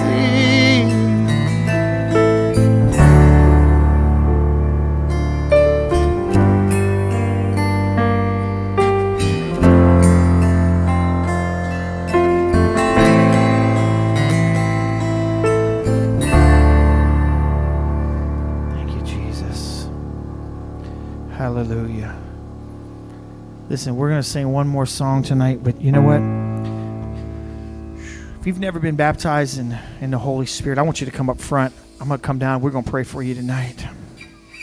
Listen, 23.75 23.97
we're 23.97 24.07
going 24.07 24.21
to 24.21 24.27
sing 24.27 24.53
one 24.53 24.69
more 24.69 24.85
song 24.85 25.21
tonight, 25.21 25.61
but 25.61 25.81
you 25.81 25.91
know 25.91 26.01
what? 26.01 26.21
If 28.39 28.47
you've 28.47 28.57
never 28.57 28.79
been 28.79 28.95
baptized 28.95 29.59
in, 29.59 29.77
in 29.99 30.11
the 30.11 30.17
Holy 30.17 30.45
Spirit, 30.45 30.77
I 30.79 30.81
want 30.83 31.01
you 31.01 31.05
to 31.05 31.11
come 31.11 31.29
up 31.29 31.41
front. 31.41 31.73
I'm 31.99 32.07
going 32.07 32.17
to 32.17 32.25
come 32.25 32.39
down. 32.39 32.61
We're 32.61 32.71
going 32.71 32.85
to 32.85 32.89
pray 32.89 33.03
for 33.03 33.21
you 33.21 33.35
tonight. 33.35 33.85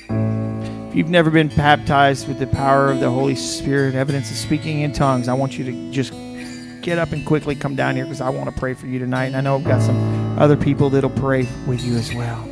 If 0.09 0.97
you've 0.97 1.11
never 1.11 1.29
been 1.29 1.49
baptized 1.49 2.27
with 2.27 2.39
the 2.39 2.47
power 2.47 2.91
of 2.91 3.01
the 3.01 3.11
Holy 3.11 3.35
Spirit, 3.35 3.95
evidence 3.95 4.31
of 4.31 4.39
speaking 4.39 4.81
in 4.81 4.95
tongues, 4.95 5.29
I 5.29 5.35
want 5.35 5.59
you 5.59 5.67
to 5.67 5.93
just 5.93 6.15
get 6.81 6.97
up 6.97 7.13
and 7.13 7.27
quickly 7.27 7.55
come 7.55 7.77
down 7.77 7.97
here 7.97 8.07
because 8.07 8.23
I 8.23 8.31
want 8.31 8.49
to 8.49 8.59
pray 8.59 8.73
for 8.73 8.87
you 8.87 8.99
tonight. 8.99 9.27
And 9.27 9.37
I 9.37 9.43
know 9.43 9.57
I've 9.57 9.65
got 9.65 9.83
some 9.83 10.39
other 10.39 10.57
people 10.57 10.89
that'll 10.89 11.11
pray 11.11 11.47
with 11.67 11.85
you 11.85 11.97
as 11.97 12.15
well. 12.15 12.49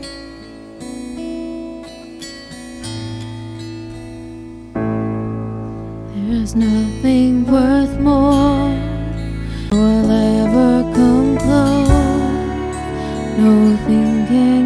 There's 6.52 6.64
nothing 6.64 7.46
worth 7.46 8.00
more 8.00 8.74
will 9.70 10.10
ever 10.10 10.82
come 10.96 11.38
close. 11.38 11.88
Nothing 13.38 14.26
can 14.26 14.59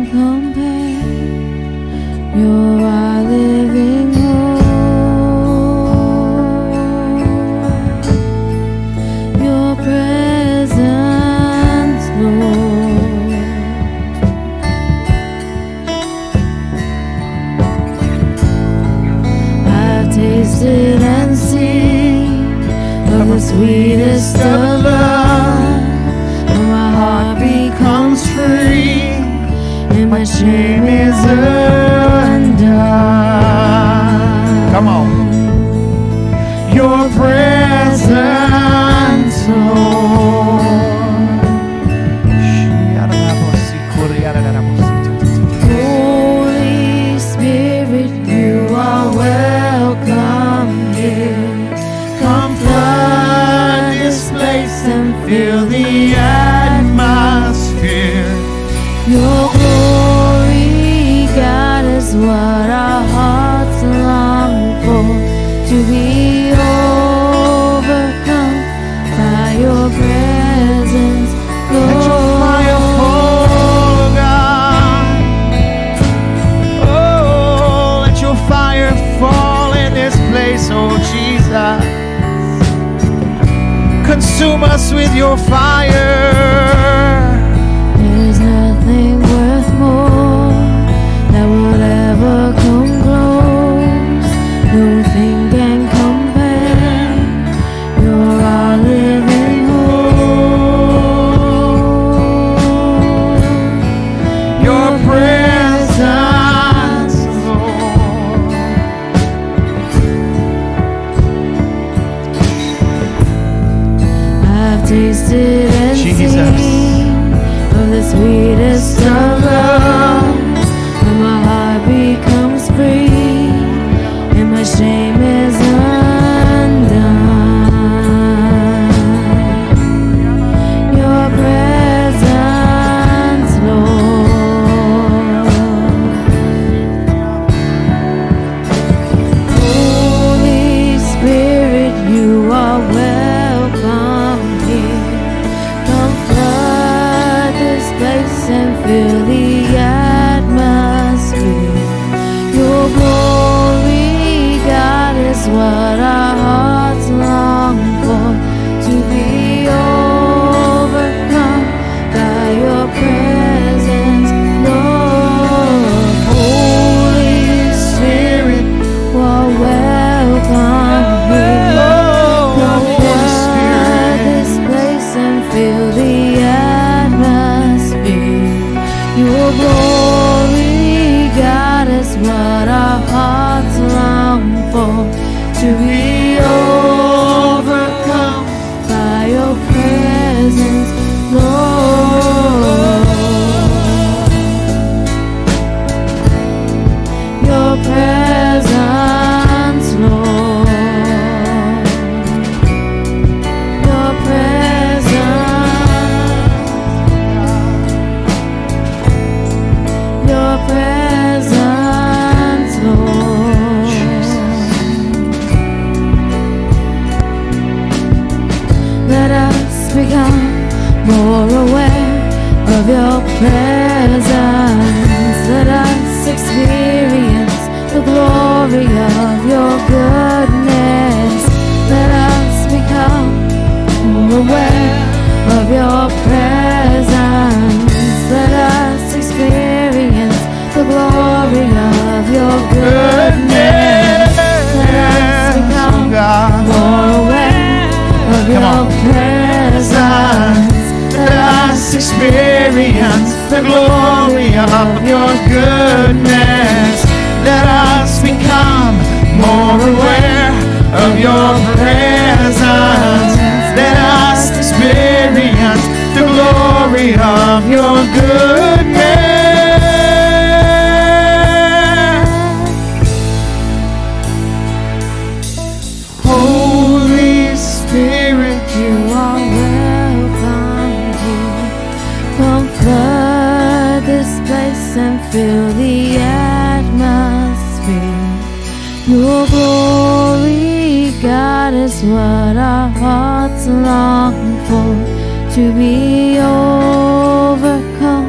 To 295.55 295.73
be 295.73 296.37
overcome 296.41 298.27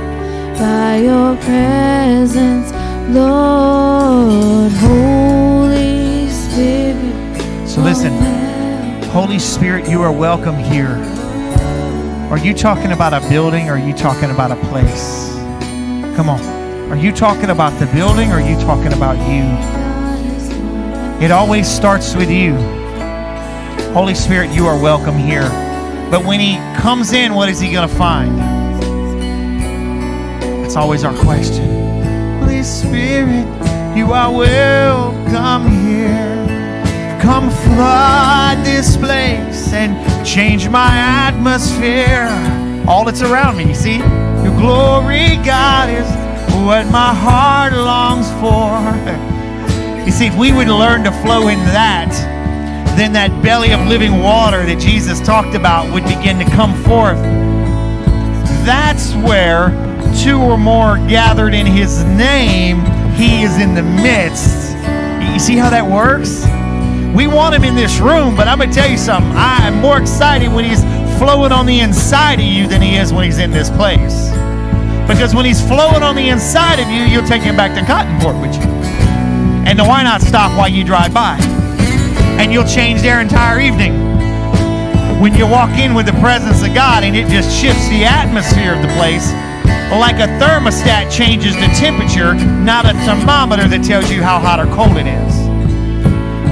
by 0.59 0.97
your 0.97 1.36
presence, 1.38 2.71
Lord. 3.09 4.71
Holy 4.73 6.30
Spirit. 6.30 7.67
So 7.67 7.82
listen. 7.82 8.13
Holy 9.05 9.39
Spirit, 9.39 9.89
you 9.89 10.03
are 10.03 10.11
welcome 10.11 10.55
here. 10.55 11.01
Are 12.30 12.38
you 12.38 12.53
talking 12.53 12.91
about 12.91 13.15
a 13.15 13.28
building 13.28 13.69
or 13.69 13.73
are 13.73 13.80
you 13.80 13.95
talking 13.95 14.30
about 14.30 14.51
a 14.51 14.57
place? 14.67 15.34
Come 16.15 16.30
on. 16.30 16.39
Are 16.91 16.95
you 16.95 17.11
talking 17.11 17.49
about 17.49 17.71
the 17.80 17.88
building 17.88 18.30
or 18.32 18.36
are 18.36 18.47
you 18.47 18.55
talking 18.57 18.93
about 18.93 19.17
you? 19.28 19.45
It 21.26 21.32
always 21.32 21.67
starts 21.67 22.13
with 22.15 22.30
you. 22.30 22.53
Holy 23.93 24.13
Spirit, 24.13 24.51
you 24.51 24.67
are 24.67 24.80
welcome 24.80 25.17
here. 25.17 25.64
But 26.12 26.26
when 26.26 26.39
He 26.39 26.56
comes 26.80 27.12
in, 27.14 27.34
what 27.34 27.49
is 27.49 27.60
He 27.60 27.72
going 27.72 27.88
to 27.88 27.95
find? 27.95 28.38
That's 30.62 30.76
always 30.76 31.03
our 31.03 31.16
question. 31.20 32.39
Holy 32.39 32.64
Spirit, 32.64 33.45
you 33.95 34.14
are 34.14 34.32
welcome 34.32 35.72
here. 35.86 36.45
Come 37.22 37.49
flood 37.49 38.64
this 38.66 38.97
place 38.97 39.74
and 39.74 40.26
change 40.26 40.70
my 40.70 40.95
atmosphere. 40.95 42.28
All 42.88 43.03
that's 43.03 43.22
around 43.22 43.58
me, 43.58 43.70
you 43.70 43.76
see? 43.76 43.97
Your 43.97 44.56
glory, 44.58 45.38
God, 45.43 45.89
is 45.89 46.08
what 46.56 46.86
my 46.91 47.14
heart 47.14 47.74
longs 47.74 48.30
for. 48.41 49.32
You 50.06 50.12
see, 50.12 50.28
if 50.28 50.38
we 50.38 50.51
would 50.51 50.68
learn 50.68 51.03
to 51.06 51.12
flow 51.24 51.47
in 51.47 51.58
that, 51.74 52.12
then 52.98 53.14
that 53.14 53.43
belly 53.43 53.72
of 53.72 53.82
living 53.88 54.20
water 54.20 54.66
that 54.66 54.80
Jesus 54.80 55.20
talked 55.20 55.56
about 55.56 55.91
would 55.93 56.04
begin 56.04 56.39
to 56.39 56.46
come 56.46 56.74
forth. 56.84 57.18
That's 58.66 59.14
where 59.16 59.70
two 60.24 60.39
or 60.39 60.58
more 60.58 60.98
gathered 61.08 61.54
in 61.54 61.66
his 61.66 62.04
name, 62.04 62.80
he 63.16 63.43
is 63.43 63.60
in 63.60 63.76
the 63.76 63.84
midst. 63.84 64.72
You 65.34 65.39
see 65.39 65.58
how 65.58 65.70
that 65.70 65.86
works? 65.86 66.46
We 67.16 67.28
want 67.28 67.56
him 67.56 67.64
in 67.64 67.76
this 67.76 68.00
room, 68.00 68.36
but 68.36 68.48
I'm 68.48 68.58
going 68.58 68.70
to 68.70 68.76
tell 68.76 68.89
you 68.89 68.98
something. 68.98 69.32
I 69.36 69.68
am 69.68 69.82
more 69.82 69.98
excited 69.98 70.52
when 70.52 70.66
he's 70.66 70.84
flowing 71.18 71.52
on 71.52 71.66
the 71.66 71.80
inside 71.80 72.39
of 72.39 72.46
you 72.46 72.68
than 72.68 72.82
he 72.82 72.96
is 72.96 73.14
when 73.14 73.26
he's 73.26 73.39
in 73.39 73.52
this 73.52 73.70
place. 73.70 74.30
Because 75.08 75.36
when 75.36 75.46
he's 75.46 75.62
flowing 75.62 76.04
on 76.04 76.16
the 76.16 76.30
inside 76.30 76.80
of 76.80 76.88
you, 76.88 77.04
you'll 77.04 77.28
take 77.28 77.41
him 77.41 77.56
back 77.56 77.74
to 77.76 77.82
Cottonport 77.82 78.41
with 78.41 78.56
you. 78.56 78.70
And 79.68 79.80
why 79.80 80.04
not 80.04 80.22
stop 80.22 80.58
while 80.58 80.70
you 80.70 80.84
drive 80.84 81.14
by? 81.14 81.55
And 82.46 82.54
you'll 82.54 82.64
change 82.64 83.02
their 83.02 83.22
entire 83.22 83.60
evening. 83.60 83.91
When 85.20 85.34
you 85.34 85.48
walk 85.48 85.80
in 85.80 85.96
with 85.96 86.06
the 86.06 86.14
presence 86.22 86.62
of 86.62 86.76
God 86.76 87.04
and 87.04 87.16
it 87.16 87.28
just 87.28 87.50
shifts 87.60 87.89
the 87.89 88.06
atmosphere 88.06 88.76
of 88.76 88.84
the 88.84 88.88
place, 88.89 89.32
like 89.89 90.18
a 90.18 90.30
thermostat 90.38 91.12
changes 91.12 91.56
the 91.56 91.74
temperature, 91.74 92.36
not 92.36 92.86
a 92.86 92.93
thermometer 93.02 93.68
that 93.68 93.84
tells 93.84 94.12
you 94.12 94.22
how 94.22 94.38
hot 94.38 94.60
or 94.60 94.68
cold 94.76 94.96
it 94.96 95.08
is. 95.08 95.34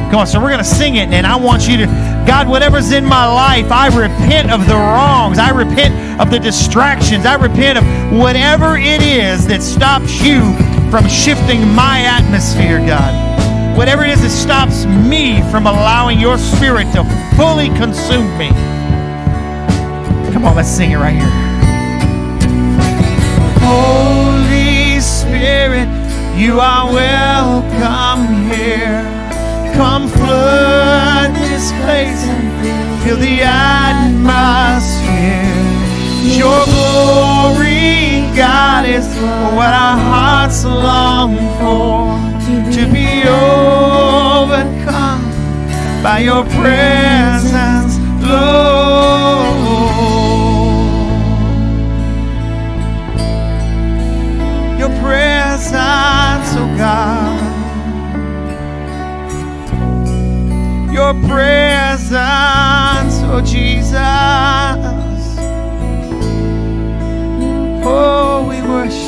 Come 0.09 0.15
on, 0.15 0.25
so 0.25 0.41
we're 0.41 0.49
going 0.49 0.57
to 0.57 0.63
sing 0.63 0.95
it, 0.95 1.09
and 1.09 1.27
I 1.27 1.35
want 1.35 1.67
you 1.67 1.77
to, 1.77 1.85
God, 2.25 2.47
whatever's 2.49 2.91
in 2.91 3.05
my 3.05 3.27
life, 3.27 3.71
I 3.71 3.85
repent 3.89 4.49
of 4.49 4.65
the 4.65 4.73
wrongs. 4.73 5.37
I 5.37 5.51
repent 5.51 6.19
of 6.19 6.31
the 6.31 6.39
distractions. 6.39 7.27
I 7.27 7.35
repent 7.35 7.77
of 7.77 7.85
whatever 8.17 8.77
it 8.77 9.03
is 9.03 9.45
that 9.45 9.61
stops 9.61 10.23
you 10.23 10.41
from 10.89 11.07
shifting 11.07 11.71
my 11.75 11.99
atmosphere, 12.01 12.79
God. 12.79 13.32
Whatever 13.75 14.03
it 14.03 14.11
is 14.11 14.21
that 14.21 14.29
stops 14.29 14.85
me 14.85 15.41
from 15.49 15.65
allowing 15.65 16.19
your 16.19 16.37
spirit 16.37 16.85
to 16.93 17.03
fully 17.35 17.69
consume 17.69 18.37
me. 18.37 18.49
Come 20.31 20.45
on, 20.45 20.55
let's 20.55 20.69
sing 20.69 20.91
it 20.91 20.97
right 20.97 21.15
here. 21.15 21.29
Holy 23.65 24.99
Spirit, 24.99 25.89
you 26.37 26.59
are 26.59 26.91
welcome 26.93 28.49
here. 28.51 29.03
Come 29.73 30.07
flood 30.07 31.33
this 31.35 31.71
place 31.81 32.23
and 32.25 33.03
fill 33.03 33.17
the 33.17 33.41
atmosphere. 33.41 34.03
Your 36.37 36.63
glory, 36.65 38.29
God, 38.35 38.85
is 38.85 39.07
what 39.55 39.73
our 39.73 39.97
hearts 39.97 40.63
long 40.63 41.37
for. 41.57 42.32
To 42.53 42.85
be 42.91 43.07
overcome 43.27 45.23
by 46.03 46.19
your 46.19 46.43
presence, 46.45 47.97
Lord. 48.21 49.53
Your 54.79 54.89
presence, 55.01 56.55
oh 56.55 56.69
God. 56.77 57.41
Your 60.93 61.13
presence, 61.27 62.13
oh 63.31 63.41
Jesus. 63.43 63.97
Oh, 67.85 68.45
we 68.47 68.61
worship 68.61 69.02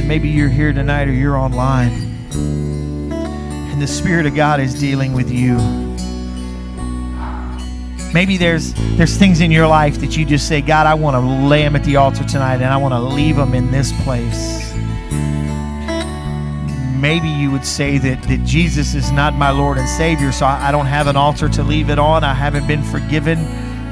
Listen, 0.00 0.08
maybe 0.08 0.30
you're 0.30 0.48
here 0.48 0.72
tonight 0.72 1.08
or 1.08 1.12
you're 1.12 1.36
online, 1.36 1.92
and 2.32 3.82
the 3.82 3.86
Spirit 3.86 4.24
of 4.24 4.34
God 4.34 4.58
is 4.58 4.72
dealing 4.80 5.12
with 5.12 5.30
you. 5.30 5.58
Maybe 8.14 8.38
there's 8.38 8.72
there's 8.96 9.18
things 9.18 9.42
in 9.42 9.50
your 9.50 9.66
life 9.66 10.00
that 10.00 10.16
you 10.16 10.24
just 10.24 10.48
say, 10.48 10.62
God, 10.62 10.86
I 10.86 10.94
want 10.94 11.16
to 11.16 11.20
lay 11.20 11.60
them 11.64 11.76
at 11.76 11.84
the 11.84 11.96
altar 11.96 12.24
tonight, 12.24 12.62
and 12.62 12.72
I 12.72 12.78
want 12.78 12.94
to 12.94 12.98
leave 12.98 13.36
them 13.36 13.52
in 13.52 13.70
this 13.70 13.92
place. 14.04 14.72
Maybe 16.98 17.28
you 17.28 17.50
would 17.50 17.66
say 17.66 17.98
that, 17.98 18.22
that 18.22 18.42
Jesus 18.42 18.94
is 18.94 19.12
not 19.12 19.34
my 19.34 19.50
Lord 19.50 19.76
and 19.76 19.86
Savior, 19.86 20.32
so 20.32 20.46
I, 20.46 20.68
I 20.68 20.72
don't 20.72 20.86
have 20.86 21.08
an 21.08 21.16
altar 21.16 21.50
to 21.50 21.62
leave 21.62 21.90
it 21.90 21.98
on. 21.98 22.24
I 22.24 22.32
haven't 22.32 22.66
been 22.66 22.82
forgiven. 22.84 23.38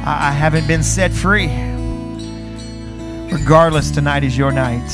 I, 0.06 0.28
I 0.28 0.30
haven't 0.30 0.66
been 0.66 0.82
set 0.82 1.12
free. 1.12 1.48
Regardless, 3.30 3.90
tonight 3.90 4.24
is 4.24 4.38
your 4.38 4.52
night. 4.52 4.88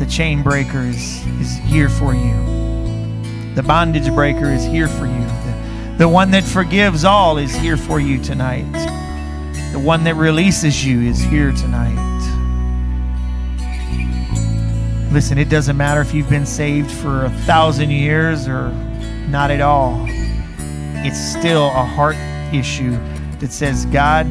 The 0.00 0.06
chain 0.06 0.42
breaker 0.42 0.80
is, 0.80 1.26
is 1.42 1.56
here 1.58 1.90
for 1.90 2.14
you. 2.14 2.34
The 3.54 3.62
bondage 3.62 4.10
breaker 4.14 4.46
is 4.46 4.64
here 4.64 4.88
for 4.88 5.04
you. 5.04 5.20
The, 5.20 5.94
the 5.98 6.08
one 6.08 6.30
that 6.30 6.42
forgives 6.42 7.04
all 7.04 7.36
is 7.36 7.54
here 7.54 7.76
for 7.76 8.00
you 8.00 8.18
tonight. 8.18 8.64
The 9.72 9.78
one 9.78 10.02
that 10.04 10.14
releases 10.14 10.82
you 10.82 11.02
is 11.02 11.20
here 11.20 11.52
tonight. 11.52 11.98
Listen, 15.12 15.36
it 15.36 15.50
doesn't 15.50 15.76
matter 15.76 16.00
if 16.00 16.14
you've 16.14 16.30
been 16.30 16.46
saved 16.46 16.90
for 16.90 17.26
a 17.26 17.30
thousand 17.44 17.90
years 17.90 18.48
or 18.48 18.70
not 19.28 19.50
at 19.50 19.60
all. 19.60 20.06
It's 20.08 21.20
still 21.20 21.66
a 21.66 21.84
heart 21.84 22.16
issue 22.54 22.92
that 23.40 23.52
says, 23.52 23.84
God, 23.84 24.26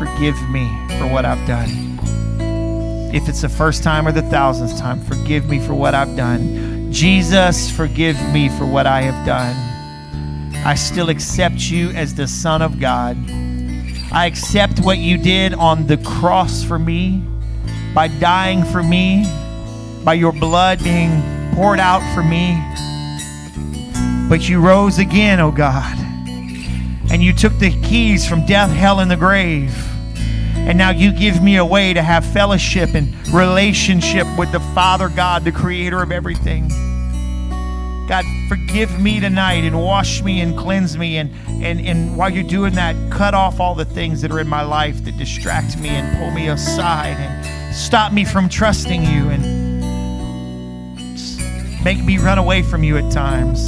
forgive 0.00 0.34
me 0.50 0.66
for 0.98 1.06
what 1.06 1.24
I've 1.24 1.46
done. 1.46 1.91
If 3.12 3.28
it's 3.28 3.42
the 3.42 3.48
first 3.48 3.82
time 3.82 4.08
or 4.08 4.12
the 4.12 4.22
thousandth 4.22 4.78
time, 4.78 4.98
forgive 5.02 5.46
me 5.46 5.58
for 5.60 5.74
what 5.74 5.94
I've 5.94 6.16
done. 6.16 6.90
Jesus, 6.90 7.70
forgive 7.70 8.16
me 8.32 8.48
for 8.48 8.64
what 8.64 8.86
I 8.86 9.02
have 9.02 9.26
done. 9.26 9.54
I 10.64 10.74
still 10.74 11.10
accept 11.10 11.70
you 11.70 11.90
as 11.90 12.14
the 12.14 12.26
Son 12.26 12.62
of 12.62 12.80
God. 12.80 13.18
I 14.10 14.24
accept 14.26 14.80
what 14.80 14.96
you 14.96 15.18
did 15.18 15.52
on 15.52 15.86
the 15.86 15.98
cross 15.98 16.64
for 16.64 16.78
me 16.78 17.22
by 17.94 18.08
dying 18.08 18.64
for 18.64 18.82
me, 18.82 19.24
by 20.04 20.14
your 20.14 20.32
blood 20.32 20.82
being 20.82 21.22
poured 21.52 21.80
out 21.80 22.00
for 22.14 22.22
me. 22.22 22.58
But 24.30 24.48
you 24.48 24.60
rose 24.60 24.98
again, 24.98 25.38
oh 25.38 25.50
God, 25.50 25.98
and 27.10 27.22
you 27.22 27.34
took 27.34 27.58
the 27.58 27.78
keys 27.82 28.26
from 28.26 28.46
death, 28.46 28.70
hell, 28.70 29.00
and 29.00 29.10
the 29.10 29.16
grave. 29.16 29.91
And 30.64 30.78
now 30.78 30.90
you 30.90 31.12
give 31.12 31.42
me 31.42 31.56
a 31.56 31.64
way 31.64 31.92
to 31.92 32.02
have 32.02 32.24
fellowship 32.24 32.94
and 32.94 33.14
relationship 33.28 34.26
with 34.38 34.52
the 34.52 34.60
Father 34.74 35.08
God, 35.08 35.44
the 35.44 35.50
creator 35.50 36.00
of 36.02 36.12
everything. 36.12 36.68
God, 38.08 38.24
forgive 38.48 39.00
me 39.00 39.20
tonight 39.20 39.64
and 39.64 39.80
wash 39.80 40.22
me 40.22 40.40
and 40.40 40.56
cleanse 40.56 40.96
me. 40.96 41.16
And, 41.16 41.32
and, 41.62 41.80
and 41.80 42.16
while 42.16 42.30
you're 42.30 42.44
doing 42.44 42.74
that, 42.74 42.94
cut 43.10 43.34
off 43.34 43.58
all 43.58 43.74
the 43.74 43.84
things 43.84 44.22
that 44.22 44.30
are 44.30 44.38
in 44.38 44.48
my 44.48 44.62
life 44.62 45.04
that 45.04 45.16
distract 45.16 45.78
me 45.78 45.88
and 45.88 46.16
pull 46.18 46.30
me 46.30 46.48
aside 46.48 47.16
and 47.18 47.74
stop 47.74 48.12
me 48.12 48.24
from 48.24 48.48
trusting 48.48 49.02
you 49.02 49.30
and 49.30 49.42
make 51.82 52.04
me 52.04 52.18
run 52.18 52.38
away 52.38 52.62
from 52.62 52.84
you 52.84 52.98
at 52.98 53.10
times. 53.12 53.66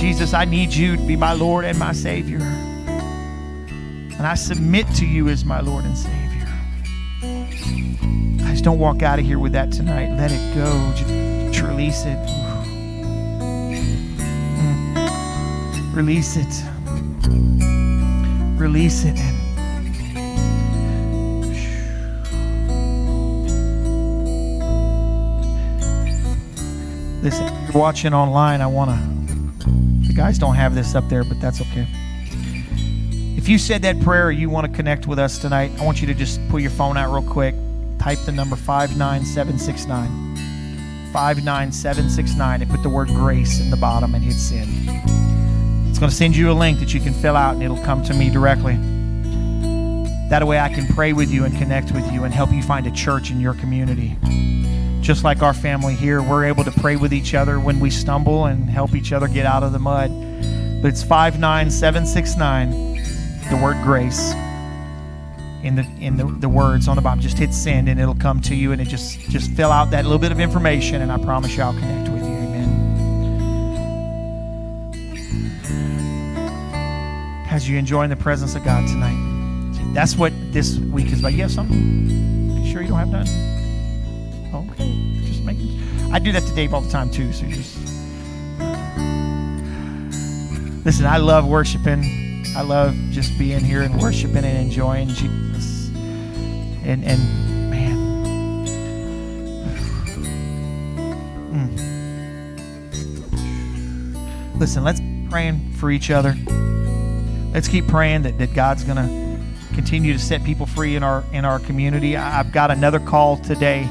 Jesus, 0.00 0.34
I 0.34 0.44
need 0.44 0.72
you 0.72 0.96
to 0.96 1.06
be 1.06 1.14
my 1.14 1.32
Lord 1.32 1.64
and 1.64 1.78
my 1.78 1.92
Savior. 1.92 2.40
And 4.16 4.26
I 4.26 4.34
submit 4.34 4.86
to 4.96 5.06
you 5.06 5.28
as 5.28 5.44
my 5.44 5.60
Lord 5.60 5.84
and 5.84 5.96
Savior. 5.98 6.24
Guys, 8.38 8.62
don't 8.62 8.78
walk 8.78 9.02
out 9.02 9.18
of 9.18 9.24
here 9.24 9.38
with 9.38 9.52
that 9.52 9.72
tonight. 9.72 10.16
Let 10.16 10.30
it 10.32 10.54
go. 10.54 10.92
Just, 10.96 11.08
just 11.52 11.66
release 11.68 12.04
it. 12.04 12.18
Mm. 14.56 15.94
Release 15.94 16.36
it. 16.36 16.64
Release 18.60 19.04
it. 19.04 19.18
Listen, 27.22 27.46
if 27.46 27.72
you're 27.72 27.80
watching 27.80 28.12
online, 28.12 28.60
I 28.60 28.66
want 28.66 28.90
to. 28.90 28.96
The 30.06 30.12
guys 30.14 30.38
don't 30.38 30.54
have 30.54 30.74
this 30.74 30.94
up 30.94 31.08
there, 31.08 31.24
but 31.24 31.40
that's 31.40 31.60
okay. 31.62 31.86
If 33.44 33.50
you 33.50 33.58
said 33.58 33.82
that 33.82 34.00
prayer 34.00 34.28
or 34.28 34.30
you 34.30 34.48
want 34.48 34.66
to 34.66 34.72
connect 34.74 35.06
with 35.06 35.18
us 35.18 35.38
tonight, 35.38 35.70
I 35.78 35.84
want 35.84 36.00
you 36.00 36.06
to 36.06 36.14
just 36.14 36.40
pull 36.48 36.60
your 36.60 36.70
phone 36.70 36.96
out 36.96 37.12
real 37.12 37.30
quick. 37.30 37.54
Type 37.98 38.18
the 38.20 38.32
number 38.32 38.56
59769. 38.56 41.12
59769 41.12 42.62
and 42.62 42.70
put 42.70 42.82
the 42.82 42.88
word 42.88 43.08
grace 43.08 43.60
in 43.60 43.68
the 43.68 43.76
bottom 43.76 44.14
and 44.14 44.24
hit 44.24 44.32
send. 44.32 44.70
It's 45.90 45.98
going 45.98 46.08
to 46.08 46.16
send 46.16 46.34
you 46.34 46.50
a 46.50 46.56
link 46.56 46.78
that 46.78 46.94
you 46.94 47.00
can 47.00 47.12
fill 47.12 47.36
out 47.36 47.52
and 47.52 47.62
it'll 47.62 47.84
come 47.84 48.02
to 48.04 48.14
me 48.14 48.30
directly. 48.30 48.78
That 50.30 50.46
way 50.46 50.58
I 50.58 50.72
can 50.72 50.86
pray 50.86 51.12
with 51.12 51.30
you 51.30 51.44
and 51.44 51.54
connect 51.58 51.92
with 51.92 52.10
you 52.10 52.24
and 52.24 52.32
help 52.32 52.50
you 52.50 52.62
find 52.62 52.86
a 52.86 52.92
church 52.92 53.30
in 53.30 53.40
your 53.40 53.52
community. 53.52 54.16
Just 55.02 55.22
like 55.22 55.42
our 55.42 55.52
family 55.52 55.94
here, 55.94 56.22
we're 56.22 56.46
able 56.46 56.64
to 56.64 56.72
pray 56.72 56.96
with 56.96 57.12
each 57.12 57.34
other 57.34 57.60
when 57.60 57.78
we 57.78 57.90
stumble 57.90 58.46
and 58.46 58.70
help 58.70 58.94
each 58.94 59.12
other 59.12 59.28
get 59.28 59.44
out 59.44 59.62
of 59.62 59.72
the 59.72 59.78
mud. 59.78 60.10
But 60.80 60.88
it's 60.88 61.02
59769 61.02 62.83
the 63.50 63.56
word 63.56 63.76
grace 63.82 64.32
in 65.62 65.76
the 65.76 65.86
in 66.00 66.16
the, 66.16 66.24
the 66.24 66.48
words 66.48 66.88
on 66.88 66.96
the 66.96 67.02
bottom. 67.02 67.20
Just 67.20 67.38
hit 67.38 67.52
send 67.54 67.88
and 67.88 67.98
it'll 68.00 68.14
come 68.14 68.40
to 68.42 68.54
you 68.54 68.72
and 68.72 68.80
it 68.80 68.88
just 68.88 69.18
just 69.30 69.50
fill 69.52 69.70
out 69.70 69.90
that 69.90 70.04
little 70.04 70.18
bit 70.18 70.32
of 70.32 70.40
information 70.40 71.02
and 71.02 71.10
I 71.10 71.18
promise 71.18 71.56
you 71.56 71.62
I'll 71.62 71.72
connect 71.72 72.10
with 72.10 72.22
you. 72.22 72.28
Amen. 72.28 72.68
As 77.50 77.68
you 77.68 77.78
enjoying 77.78 78.10
the 78.10 78.16
presence 78.16 78.54
of 78.54 78.64
God 78.64 78.86
tonight. 78.88 79.32
That's 79.94 80.16
what 80.16 80.32
this 80.52 80.78
week 80.78 81.12
is 81.12 81.20
about. 81.20 81.34
You 81.34 81.42
have 81.42 81.52
something? 81.52 82.10
You 82.64 82.72
sure 82.72 82.82
you 82.82 82.88
don't 82.88 82.98
have 82.98 83.10
none? 83.10 83.28
Okay. 84.52 85.22
Just 85.24 85.44
making 85.44 85.80
I 86.12 86.18
do 86.18 86.32
that 86.32 86.42
to 86.42 86.54
Dave 86.54 86.74
all 86.74 86.80
the 86.80 86.90
time 86.90 87.10
too, 87.10 87.32
so 87.32 87.46
just 87.46 87.78
Listen, 90.84 91.06
I 91.06 91.16
love 91.16 91.46
worshiping. 91.46 92.23
I 92.56 92.62
love 92.62 92.94
just 93.10 93.36
being 93.38 93.60
here 93.60 93.82
and 93.82 94.00
worshiping 94.00 94.44
and 94.44 94.58
enjoying 94.58 95.08
Jesus. 95.08 95.88
And 96.84 97.04
and 97.04 97.70
man, 97.70 97.96
Mm. 101.52 101.78
listen. 104.60 104.84
Let's 104.84 105.00
keep 105.00 105.30
praying 105.30 105.72
for 105.74 105.90
each 105.90 106.10
other. 106.10 106.36
Let's 107.52 107.68
keep 107.68 107.86
praying 107.88 108.22
that, 108.22 108.38
that 108.38 108.54
God's 108.54 108.84
gonna 108.84 109.08
continue 109.74 110.12
to 110.12 110.18
set 110.18 110.44
people 110.44 110.66
free 110.66 110.96
in 110.96 111.02
our 111.02 111.24
in 111.32 111.44
our 111.44 111.58
community. 111.58 112.16
I, 112.16 112.40
I've 112.40 112.52
got 112.52 112.70
another 112.70 113.00
call 113.00 113.36
today 113.38 113.88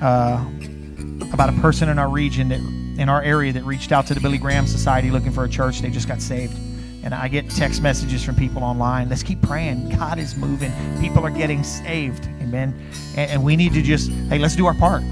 uh, 0.00 0.44
about 1.32 1.48
a 1.50 1.60
person 1.60 1.88
in 1.88 1.98
our 1.98 2.08
region 2.08 2.48
that 2.48 2.60
in 3.00 3.08
our 3.08 3.22
area 3.22 3.52
that 3.52 3.64
reached 3.64 3.92
out 3.92 4.06
to 4.08 4.14
the 4.14 4.20
Billy 4.20 4.38
Graham 4.38 4.66
Society 4.66 5.10
looking 5.10 5.32
for 5.32 5.44
a 5.44 5.48
church. 5.48 5.80
They 5.80 5.90
just 5.90 6.08
got 6.08 6.20
saved. 6.20 6.54
And 7.02 7.14
I 7.14 7.28
get 7.28 7.50
text 7.50 7.82
messages 7.82 8.24
from 8.24 8.36
people 8.36 8.62
online. 8.62 9.08
Let's 9.08 9.22
keep 9.22 9.42
praying. 9.42 9.88
God 9.90 10.18
is 10.18 10.36
moving. 10.36 10.72
People 11.00 11.26
are 11.26 11.30
getting 11.30 11.64
saved. 11.64 12.26
Amen. 12.40 12.74
And, 13.16 13.30
and 13.30 13.44
we 13.44 13.56
need 13.56 13.72
to 13.74 13.82
just, 13.82 14.10
hey, 14.10 14.38
let's 14.38 14.54
do 14.54 14.66
our 14.66 14.74
part. 14.74 15.02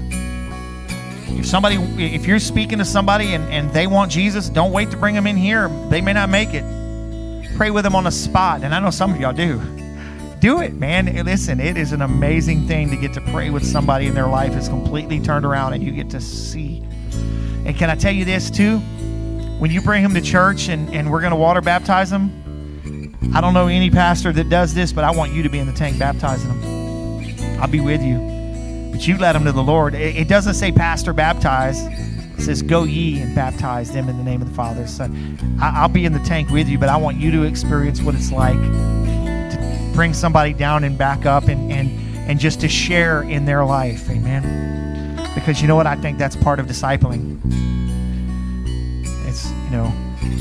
If 1.41 1.45
somebody, 1.45 1.75
if 1.97 2.25
you're 2.25 2.39
speaking 2.39 2.77
to 2.77 2.85
somebody 2.85 3.33
and, 3.33 3.43
and 3.45 3.71
they 3.71 3.87
want 3.87 4.11
Jesus, 4.11 4.47
don't 4.47 4.71
wait 4.71 4.91
to 4.91 4.97
bring 4.97 5.15
them 5.15 5.27
in 5.27 5.35
here. 5.35 5.69
They 5.89 6.01
may 6.01 6.13
not 6.13 6.29
make 6.29 6.53
it. 6.53 6.63
Pray 7.57 7.71
with 7.71 7.83
them 7.83 7.95
on 7.95 8.05
the 8.05 8.11
spot. 8.11 8.63
And 8.63 8.73
I 8.73 8.79
know 8.79 8.91
some 8.91 9.13
of 9.13 9.19
y'all 9.19 9.33
do. 9.33 9.59
Do 10.39 10.61
it, 10.61 10.73
man. 10.73 11.05
Listen, 11.25 11.59
it 11.59 11.77
is 11.77 11.91
an 11.91 12.01
amazing 12.01 12.67
thing 12.67 12.89
to 12.89 12.95
get 12.95 13.13
to 13.13 13.21
pray 13.21 13.49
with 13.49 13.65
somebody 13.65 14.07
and 14.07 14.17
their 14.17 14.27
life 14.27 14.55
is 14.55 14.67
completely 14.67 15.19
turned 15.19 15.45
around 15.45 15.73
and 15.73 15.83
you 15.83 15.91
get 15.91 16.09
to 16.11 16.21
see. 16.21 16.83
And 17.65 17.75
can 17.77 17.89
I 17.89 17.95
tell 17.95 18.11
you 18.11 18.25
this 18.25 18.49
too? 18.49 18.81
When 19.61 19.69
you 19.69 19.79
bring 19.79 20.03
him 20.03 20.15
to 20.15 20.21
church 20.21 20.69
and, 20.69 20.91
and 20.91 21.11
we're 21.11 21.19
going 21.19 21.29
to 21.29 21.37
water 21.37 21.61
baptize 21.61 22.11
him, 22.11 22.31
I 23.31 23.41
don't 23.41 23.53
know 23.53 23.67
any 23.67 23.91
pastor 23.91 24.33
that 24.33 24.49
does 24.49 24.73
this, 24.73 24.91
but 24.91 25.03
I 25.03 25.11
want 25.11 25.33
you 25.33 25.43
to 25.43 25.49
be 25.49 25.59
in 25.59 25.67
the 25.67 25.73
tank 25.73 25.99
baptizing 25.99 26.49
him. 26.49 27.61
I'll 27.61 27.67
be 27.67 27.79
with 27.79 28.01
you. 28.01 28.17
But 28.91 29.07
you 29.07 29.19
let 29.19 29.35
him 29.35 29.43
to 29.43 29.51
the 29.51 29.61
Lord. 29.61 29.93
It, 29.93 30.15
it 30.15 30.27
doesn't 30.27 30.55
say 30.55 30.71
pastor 30.71 31.13
baptize. 31.13 31.79
It 31.79 32.41
says 32.41 32.63
go 32.63 32.85
ye 32.85 33.19
and 33.19 33.35
baptize 33.35 33.91
them 33.91 34.09
in 34.09 34.17
the 34.17 34.23
name 34.23 34.41
of 34.41 34.49
the 34.49 34.55
Father, 34.55 34.87
Son. 34.87 35.37
I, 35.61 35.81
I'll 35.81 35.89
be 35.89 36.05
in 36.05 36.13
the 36.13 36.19
tank 36.21 36.49
with 36.49 36.67
you, 36.67 36.79
but 36.79 36.89
I 36.89 36.97
want 36.97 37.17
you 37.17 37.29
to 37.29 37.43
experience 37.43 38.01
what 38.01 38.15
it's 38.15 38.31
like 38.31 38.57
to 38.57 39.91
bring 39.93 40.15
somebody 40.15 40.53
down 40.53 40.83
and 40.83 40.97
back 40.97 41.27
up 41.27 41.49
and, 41.49 41.71
and, 41.71 41.91
and 42.27 42.39
just 42.39 42.61
to 42.61 42.67
share 42.67 43.21
in 43.21 43.45
their 43.45 43.63
life. 43.63 44.09
Amen. 44.09 45.31
Because 45.35 45.61
you 45.61 45.67
know 45.67 45.75
what? 45.75 45.85
I 45.85 45.97
think 45.97 46.17
that's 46.17 46.35
part 46.35 46.59
of 46.59 46.65
discipling 46.65 47.39
know. 49.71 49.91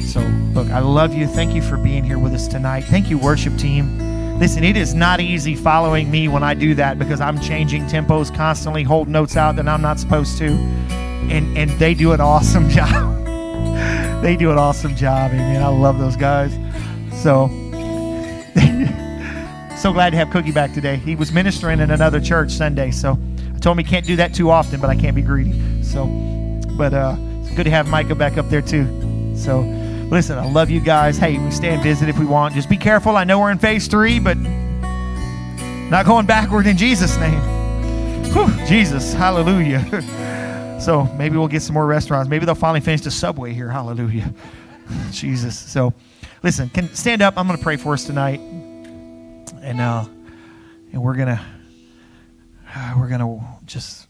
So 0.04 0.20
look 0.52 0.68
i 0.70 0.80
love 0.80 1.14
you. 1.14 1.26
Thank 1.26 1.54
you 1.54 1.62
for 1.62 1.76
being 1.76 2.04
here 2.04 2.18
with 2.18 2.34
us 2.34 2.48
tonight. 2.48 2.82
Thank 2.82 3.08
you 3.08 3.16
worship 3.16 3.56
team. 3.56 4.38
Listen 4.38 4.64
it 4.64 4.76
is 4.76 4.92
not 4.92 5.20
easy 5.20 5.54
following 5.54 6.10
me 6.10 6.28
when 6.28 6.42
i 6.42 6.54
do 6.54 6.74
that 6.74 6.98
because 6.98 7.20
i'm 7.20 7.38
changing 7.40 7.84
tempos 7.84 8.34
constantly 8.34 8.82
hold 8.82 9.06
notes 9.06 9.36
out 9.36 9.56
that 9.56 9.68
i'm 9.68 9.80
not 9.80 10.00
supposed 10.00 10.36
to. 10.38 10.52
And 11.30 11.56
and 11.56 11.70
they 11.78 11.94
do 11.94 12.12
an 12.12 12.20
awesome 12.20 12.68
job. 12.68 13.16
They 14.22 14.36
do 14.36 14.50
an 14.50 14.58
awesome 14.58 14.96
job 14.96 15.30
amen. 15.30 15.62
I 15.62 15.68
love 15.68 15.98
those 15.98 16.16
guys. 16.16 16.52
So 17.22 17.46
so 19.78 19.92
glad 19.92 20.10
to 20.10 20.16
have 20.16 20.30
cookie 20.30 20.52
back 20.52 20.74
today. 20.74 20.96
He 20.96 21.14
was 21.14 21.32
ministering 21.32 21.80
in 21.80 21.90
another 21.90 22.20
church 22.20 22.50
sunday 22.50 22.90
so 22.90 23.18
i 23.54 23.58
told 23.58 23.78
him 23.78 23.84
he 23.84 23.90
can't 23.90 24.06
do 24.06 24.16
that 24.16 24.34
too 24.34 24.50
often 24.50 24.80
but 24.80 24.90
i 24.90 24.96
can't 24.96 25.14
be 25.14 25.22
greedy. 25.22 25.84
So 25.84 26.06
but 26.76 26.92
uh 26.92 27.16
it's 27.50 27.56
good 27.56 27.64
to 27.64 27.70
have 27.70 27.88
Micah 27.88 28.14
back 28.14 28.38
up 28.38 28.48
there 28.48 28.62
too. 28.62 28.84
So, 29.34 29.60
listen, 30.10 30.38
I 30.38 30.50
love 30.50 30.70
you 30.70 30.80
guys. 30.80 31.18
Hey, 31.18 31.38
we 31.38 31.50
stay 31.50 31.70
and 31.70 31.82
visit 31.82 32.08
if 32.08 32.18
we 32.18 32.26
want. 32.26 32.54
Just 32.54 32.68
be 32.68 32.76
careful. 32.76 33.16
I 33.16 33.24
know 33.24 33.38
we're 33.40 33.50
in 33.50 33.58
phase 33.58 33.86
three, 33.86 34.18
but 34.18 34.36
not 34.36 36.06
going 36.06 36.26
backward 36.26 36.66
in 36.66 36.76
Jesus' 36.76 37.16
name. 37.18 37.40
Whew, 38.32 38.48
Jesus, 38.66 39.12
hallelujah. 39.12 40.78
so 40.80 41.04
maybe 41.16 41.36
we'll 41.36 41.48
get 41.48 41.62
some 41.62 41.74
more 41.74 41.86
restaurants. 41.86 42.28
Maybe 42.28 42.46
they'll 42.46 42.54
finally 42.54 42.80
finish 42.80 43.00
the 43.00 43.10
subway 43.10 43.52
here. 43.52 43.68
Hallelujah. 43.68 44.32
Jesus. 45.10 45.58
So, 45.58 45.92
listen, 46.42 46.68
can 46.68 46.92
stand 46.94 47.22
up. 47.22 47.34
I'm 47.36 47.46
going 47.46 47.58
to 47.58 47.62
pray 47.62 47.76
for 47.76 47.92
us 47.94 48.04
tonight, 48.04 48.40
and 48.40 49.80
uh, 49.80 50.04
and 50.92 51.02
we're 51.02 51.16
gonna 51.16 51.44
we're 52.96 53.08
going 53.08 53.20
to 53.20 53.40
just, 53.64 54.06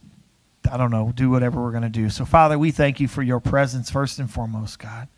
I 0.71 0.77
don't 0.77 0.91
know, 0.91 1.13
do 1.15 1.31
whatever 1.31 1.61
we're 1.61 1.73
going 1.73 1.83
to 1.83 1.89
do. 1.89 2.11
So, 2.11 2.25
Father, 2.25 2.59
we 2.59 2.71
thank 2.71 3.01
you 3.01 3.09
for 3.09 3.23
your 3.23 3.41
presence 3.41 3.91
first 3.91 4.19
and 4.19 4.31
foremost, 4.31 4.79
God. 4.79 5.09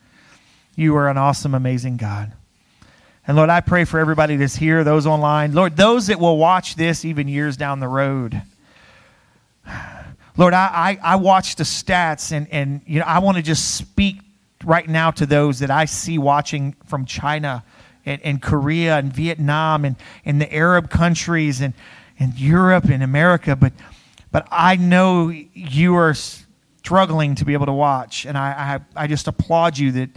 You 0.77 0.97
are 0.97 1.09
an 1.09 1.19
awesome, 1.19 1.55
amazing 1.55 1.99
God. 1.99 2.33
And 3.27 3.37
Lord, 3.37 3.51
I 3.51 3.61
pray 3.61 3.85
for 3.85 4.01
everybody 4.01 4.37
that's 4.37 4.57
here, 4.57 4.83
those 4.83 5.07
online, 5.07 5.53
Lord, 5.53 5.77
those 5.77 6.07
that 6.09 6.19
will 6.19 6.39
watch 6.39 6.75
this 6.75 7.05
even 7.05 7.29
years 7.29 7.57
down 7.57 7.81
the 7.81 7.89
road. 7.89 8.43
Lord, 10.37 10.55
I, 10.55 10.99
I, 11.03 11.13
I 11.13 11.17
watch 11.17 11.57
the 11.57 11.65
stats 11.65 12.33
and, 12.33 12.49
and 12.51 12.81
you 12.87 12.99
know 12.99 13.05
I 13.05 13.19
want 13.19 13.37
to 13.37 13.43
just 13.43 13.77
speak 13.77 14.17
right 14.65 14.89
now 14.89 15.11
to 15.11 15.27
those 15.27 15.59
that 15.59 15.71
I 15.71 15.85
see 15.85 16.19
watching 16.19 16.75
from 16.87 17.05
China 17.05 17.63
and, 18.07 18.21
and 18.23 18.41
Korea 18.41 18.97
and 18.97 19.13
Vietnam 19.13 19.85
and, 19.85 19.97
and 20.25 20.41
the 20.41 20.53
Arab 20.53 20.89
countries 20.89 21.61
and, 21.61 21.75
and 22.19 22.37
Europe 22.39 22.85
and 22.85 23.03
America, 23.03 23.55
but 23.55 23.73
but 24.33 24.49
I 24.51 24.77
know 24.77 25.29
you 25.29 25.95
are 25.95 26.15
struggling 26.15 27.37
to 27.37 27.45
be 27.45 27.53
able 27.53 27.67
to 27.67 27.73
watch, 27.73 28.27
and 28.27 28.37
I, 28.37 28.81
I, 28.97 29.05
I 29.05 29.07
just 29.07 29.29
applaud 29.29 29.79
you 29.79 29.93
that 29.93 30.11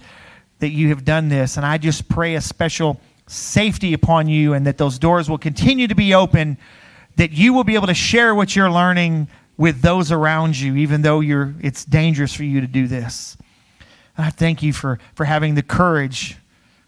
that 0.60 0.70
you 0.70 0.90
have 0.90 1.04
done 1.04 1.28
this, 1.28 1.58
and 1.58 1.66
I 1.66 1.78
just 1.78 2.08
pray 2.08 2.36
a 2.36 2.42
special 2.42 3.00
safety 3.28 3.94
upon 3.94 4.28
you, 4.28 4.54
and 4.54 4.66
that 4.66 4.78
those 4.78 4.98
doors 4.98 5.30
will 5.30 5.38
continue 5.38 5.88
to 5.88 5.96
be 5.96 6.14
open, 6.14 6.58
that 7.18 7.32
you 7.32 7.54
will 7.54 7.66
be 7.66 7.76
able 7.76 7.88
to 7.88 7.94
share 7.94 8.34
what 8.34 8.56
you're 8.56 8.72
learning 8.72 9.28
with 9.58 9.82
those 9.82 10.12
around 10.12 10.58
you, 10.58 10.76
even 10.76 11.02
though 11.02 11.20
you're 11.20 11.54
it's 11.62 11.86
dangerous 11.86 12.34
for 12.34 12.44
you 12.44 12.62
to 12.62 12.68
do 12.68 12.88
this. 12.88 13.38
And 14.18 14.26
I 14.26 14.30
thank 14.30 14.64
you 14.64 14.72
for, 14.72 15.00
for 15.14 15.26
having 15.26 15.56
the 15.56 15.64
courage 15.64 16.38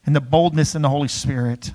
and 0.05 0.15
the 0.15 0.21
boldness 0.21 0.75
in 0.75 0.81
the 0.81 0.89
Holy 0.89 1.09
Spirit. 1.09 1.71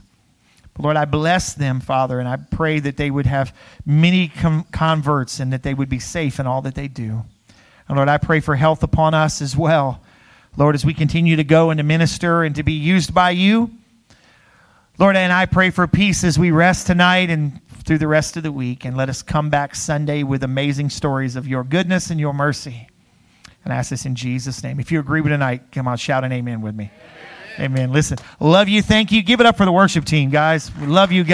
But 0.75 0.85
Lord, 0.85 0.97
I 0.97 1.05
bless 1.05 1.53
them, 1.53 1.81
Father, 1.81 2.18
and 2.18 2.29
I 2.29 2.37
pray 2.37 2.79
that 2.81 2.97
they 2.97 3.11
would 3.11 3.27
have 3.27 3.55
many 3.85 4.29
com- 4.29 4.64
converts 4.73 5.39
and 5.39 5.53
that 5.53 5.62
they 5.62 5.75
would 5.75 5.89
be 5.89 5.99
safe 5.99 6.41
in 6.41 6.47
all 6.47 6.62
that 6.62 6.75
they 6.75 6.89
do. 6.89 7.25
And 7.89 7.97
Lord, 7.97 8.09
I 8.09 8.18
pray 8.18 8.41
for 8.41 8.57
health 8.57 8.83
upon 8.83 9.12
us 9.12 9.43
as 9.43 9.57
well. 9.57 10.01
Lord, 10.57 10.75
as 10.75 10.85
we 10.85 10.95
continue 10.95 11.37
to 11.37 11.45
go 11.45 11.70
and 11.70 11.79
to 11.79 11.85
minister 11.85 12.43
and 12.43 12.55
to 12.57 12.62
be 12.62 12.73
used 12.73 13.14
by 13.14 13.31
you. 13.31 13.70
Lord, 14.99 15.16
and 15.16 15.33
I 15.33 15.47
pray 15.47 15.70
for 15.70 15.87
peace 15.87 16.25
as 16.25 16.39
we 16.39 16.51
rest 16.51 16.87
tonight 16.87 17.31
and 17.31 17.61
through 17.85 17.99
the 17.99 18.09
rest 18.09 18.37
of 18.37 18.43
the 18.43 18.53
week. 18.53 18.85
And 18.85 18.97
let 18.97 19.09
us 19.09 19.23
come 19.23 19.51
back 19.51 19.75
Sunday 19.75 20.23
with 20.23 20.43
amazing 20.43 20.91
stories 20.91 21.37
of 21.37 21.49
your 21.49 21.64
goodness 21.64 22.11
and 22.11 22.20
your 22.20 22.35
mercy. 22.35 22.89
And 23.64 23.73
I 23.73 23.77
ask 23.77 23.91
this 23.91 24.07
in 24.07 24.14
Jesus' 24.14 24.62
name. 24.62 24.81
If 24.81 24.93
you 24.93 25.01
agree 25.01 25.20
with 25.20 25.33
tonight, 25.33 25.73
come 25.73 25.89
on, 25.89 25.97
shout 25.97 26.25
an 26.25 26.33
amen 26.33 26.61
with 26.61 26.75
me. 26.75 26.85
Amen. 26.85 27.22
Amen. 27.59 27.92
Listen, 27.92 28.18
love 28.40 28.68
you. 28.68 28.82
Thank 28.82 29.12
you. 29.12 29.22
Give 29.22 29.40
it 29.40 29.46
up 29.46 29.57
for 29.57 29.64
the 29.64 29.72
worship 29.72 30.05
team, 30.05 30.30
guys. 30.30 30.70
We 30.80 30.86
love 30.86 31.12
you 31.12 31.24
guys. 31.24 31.30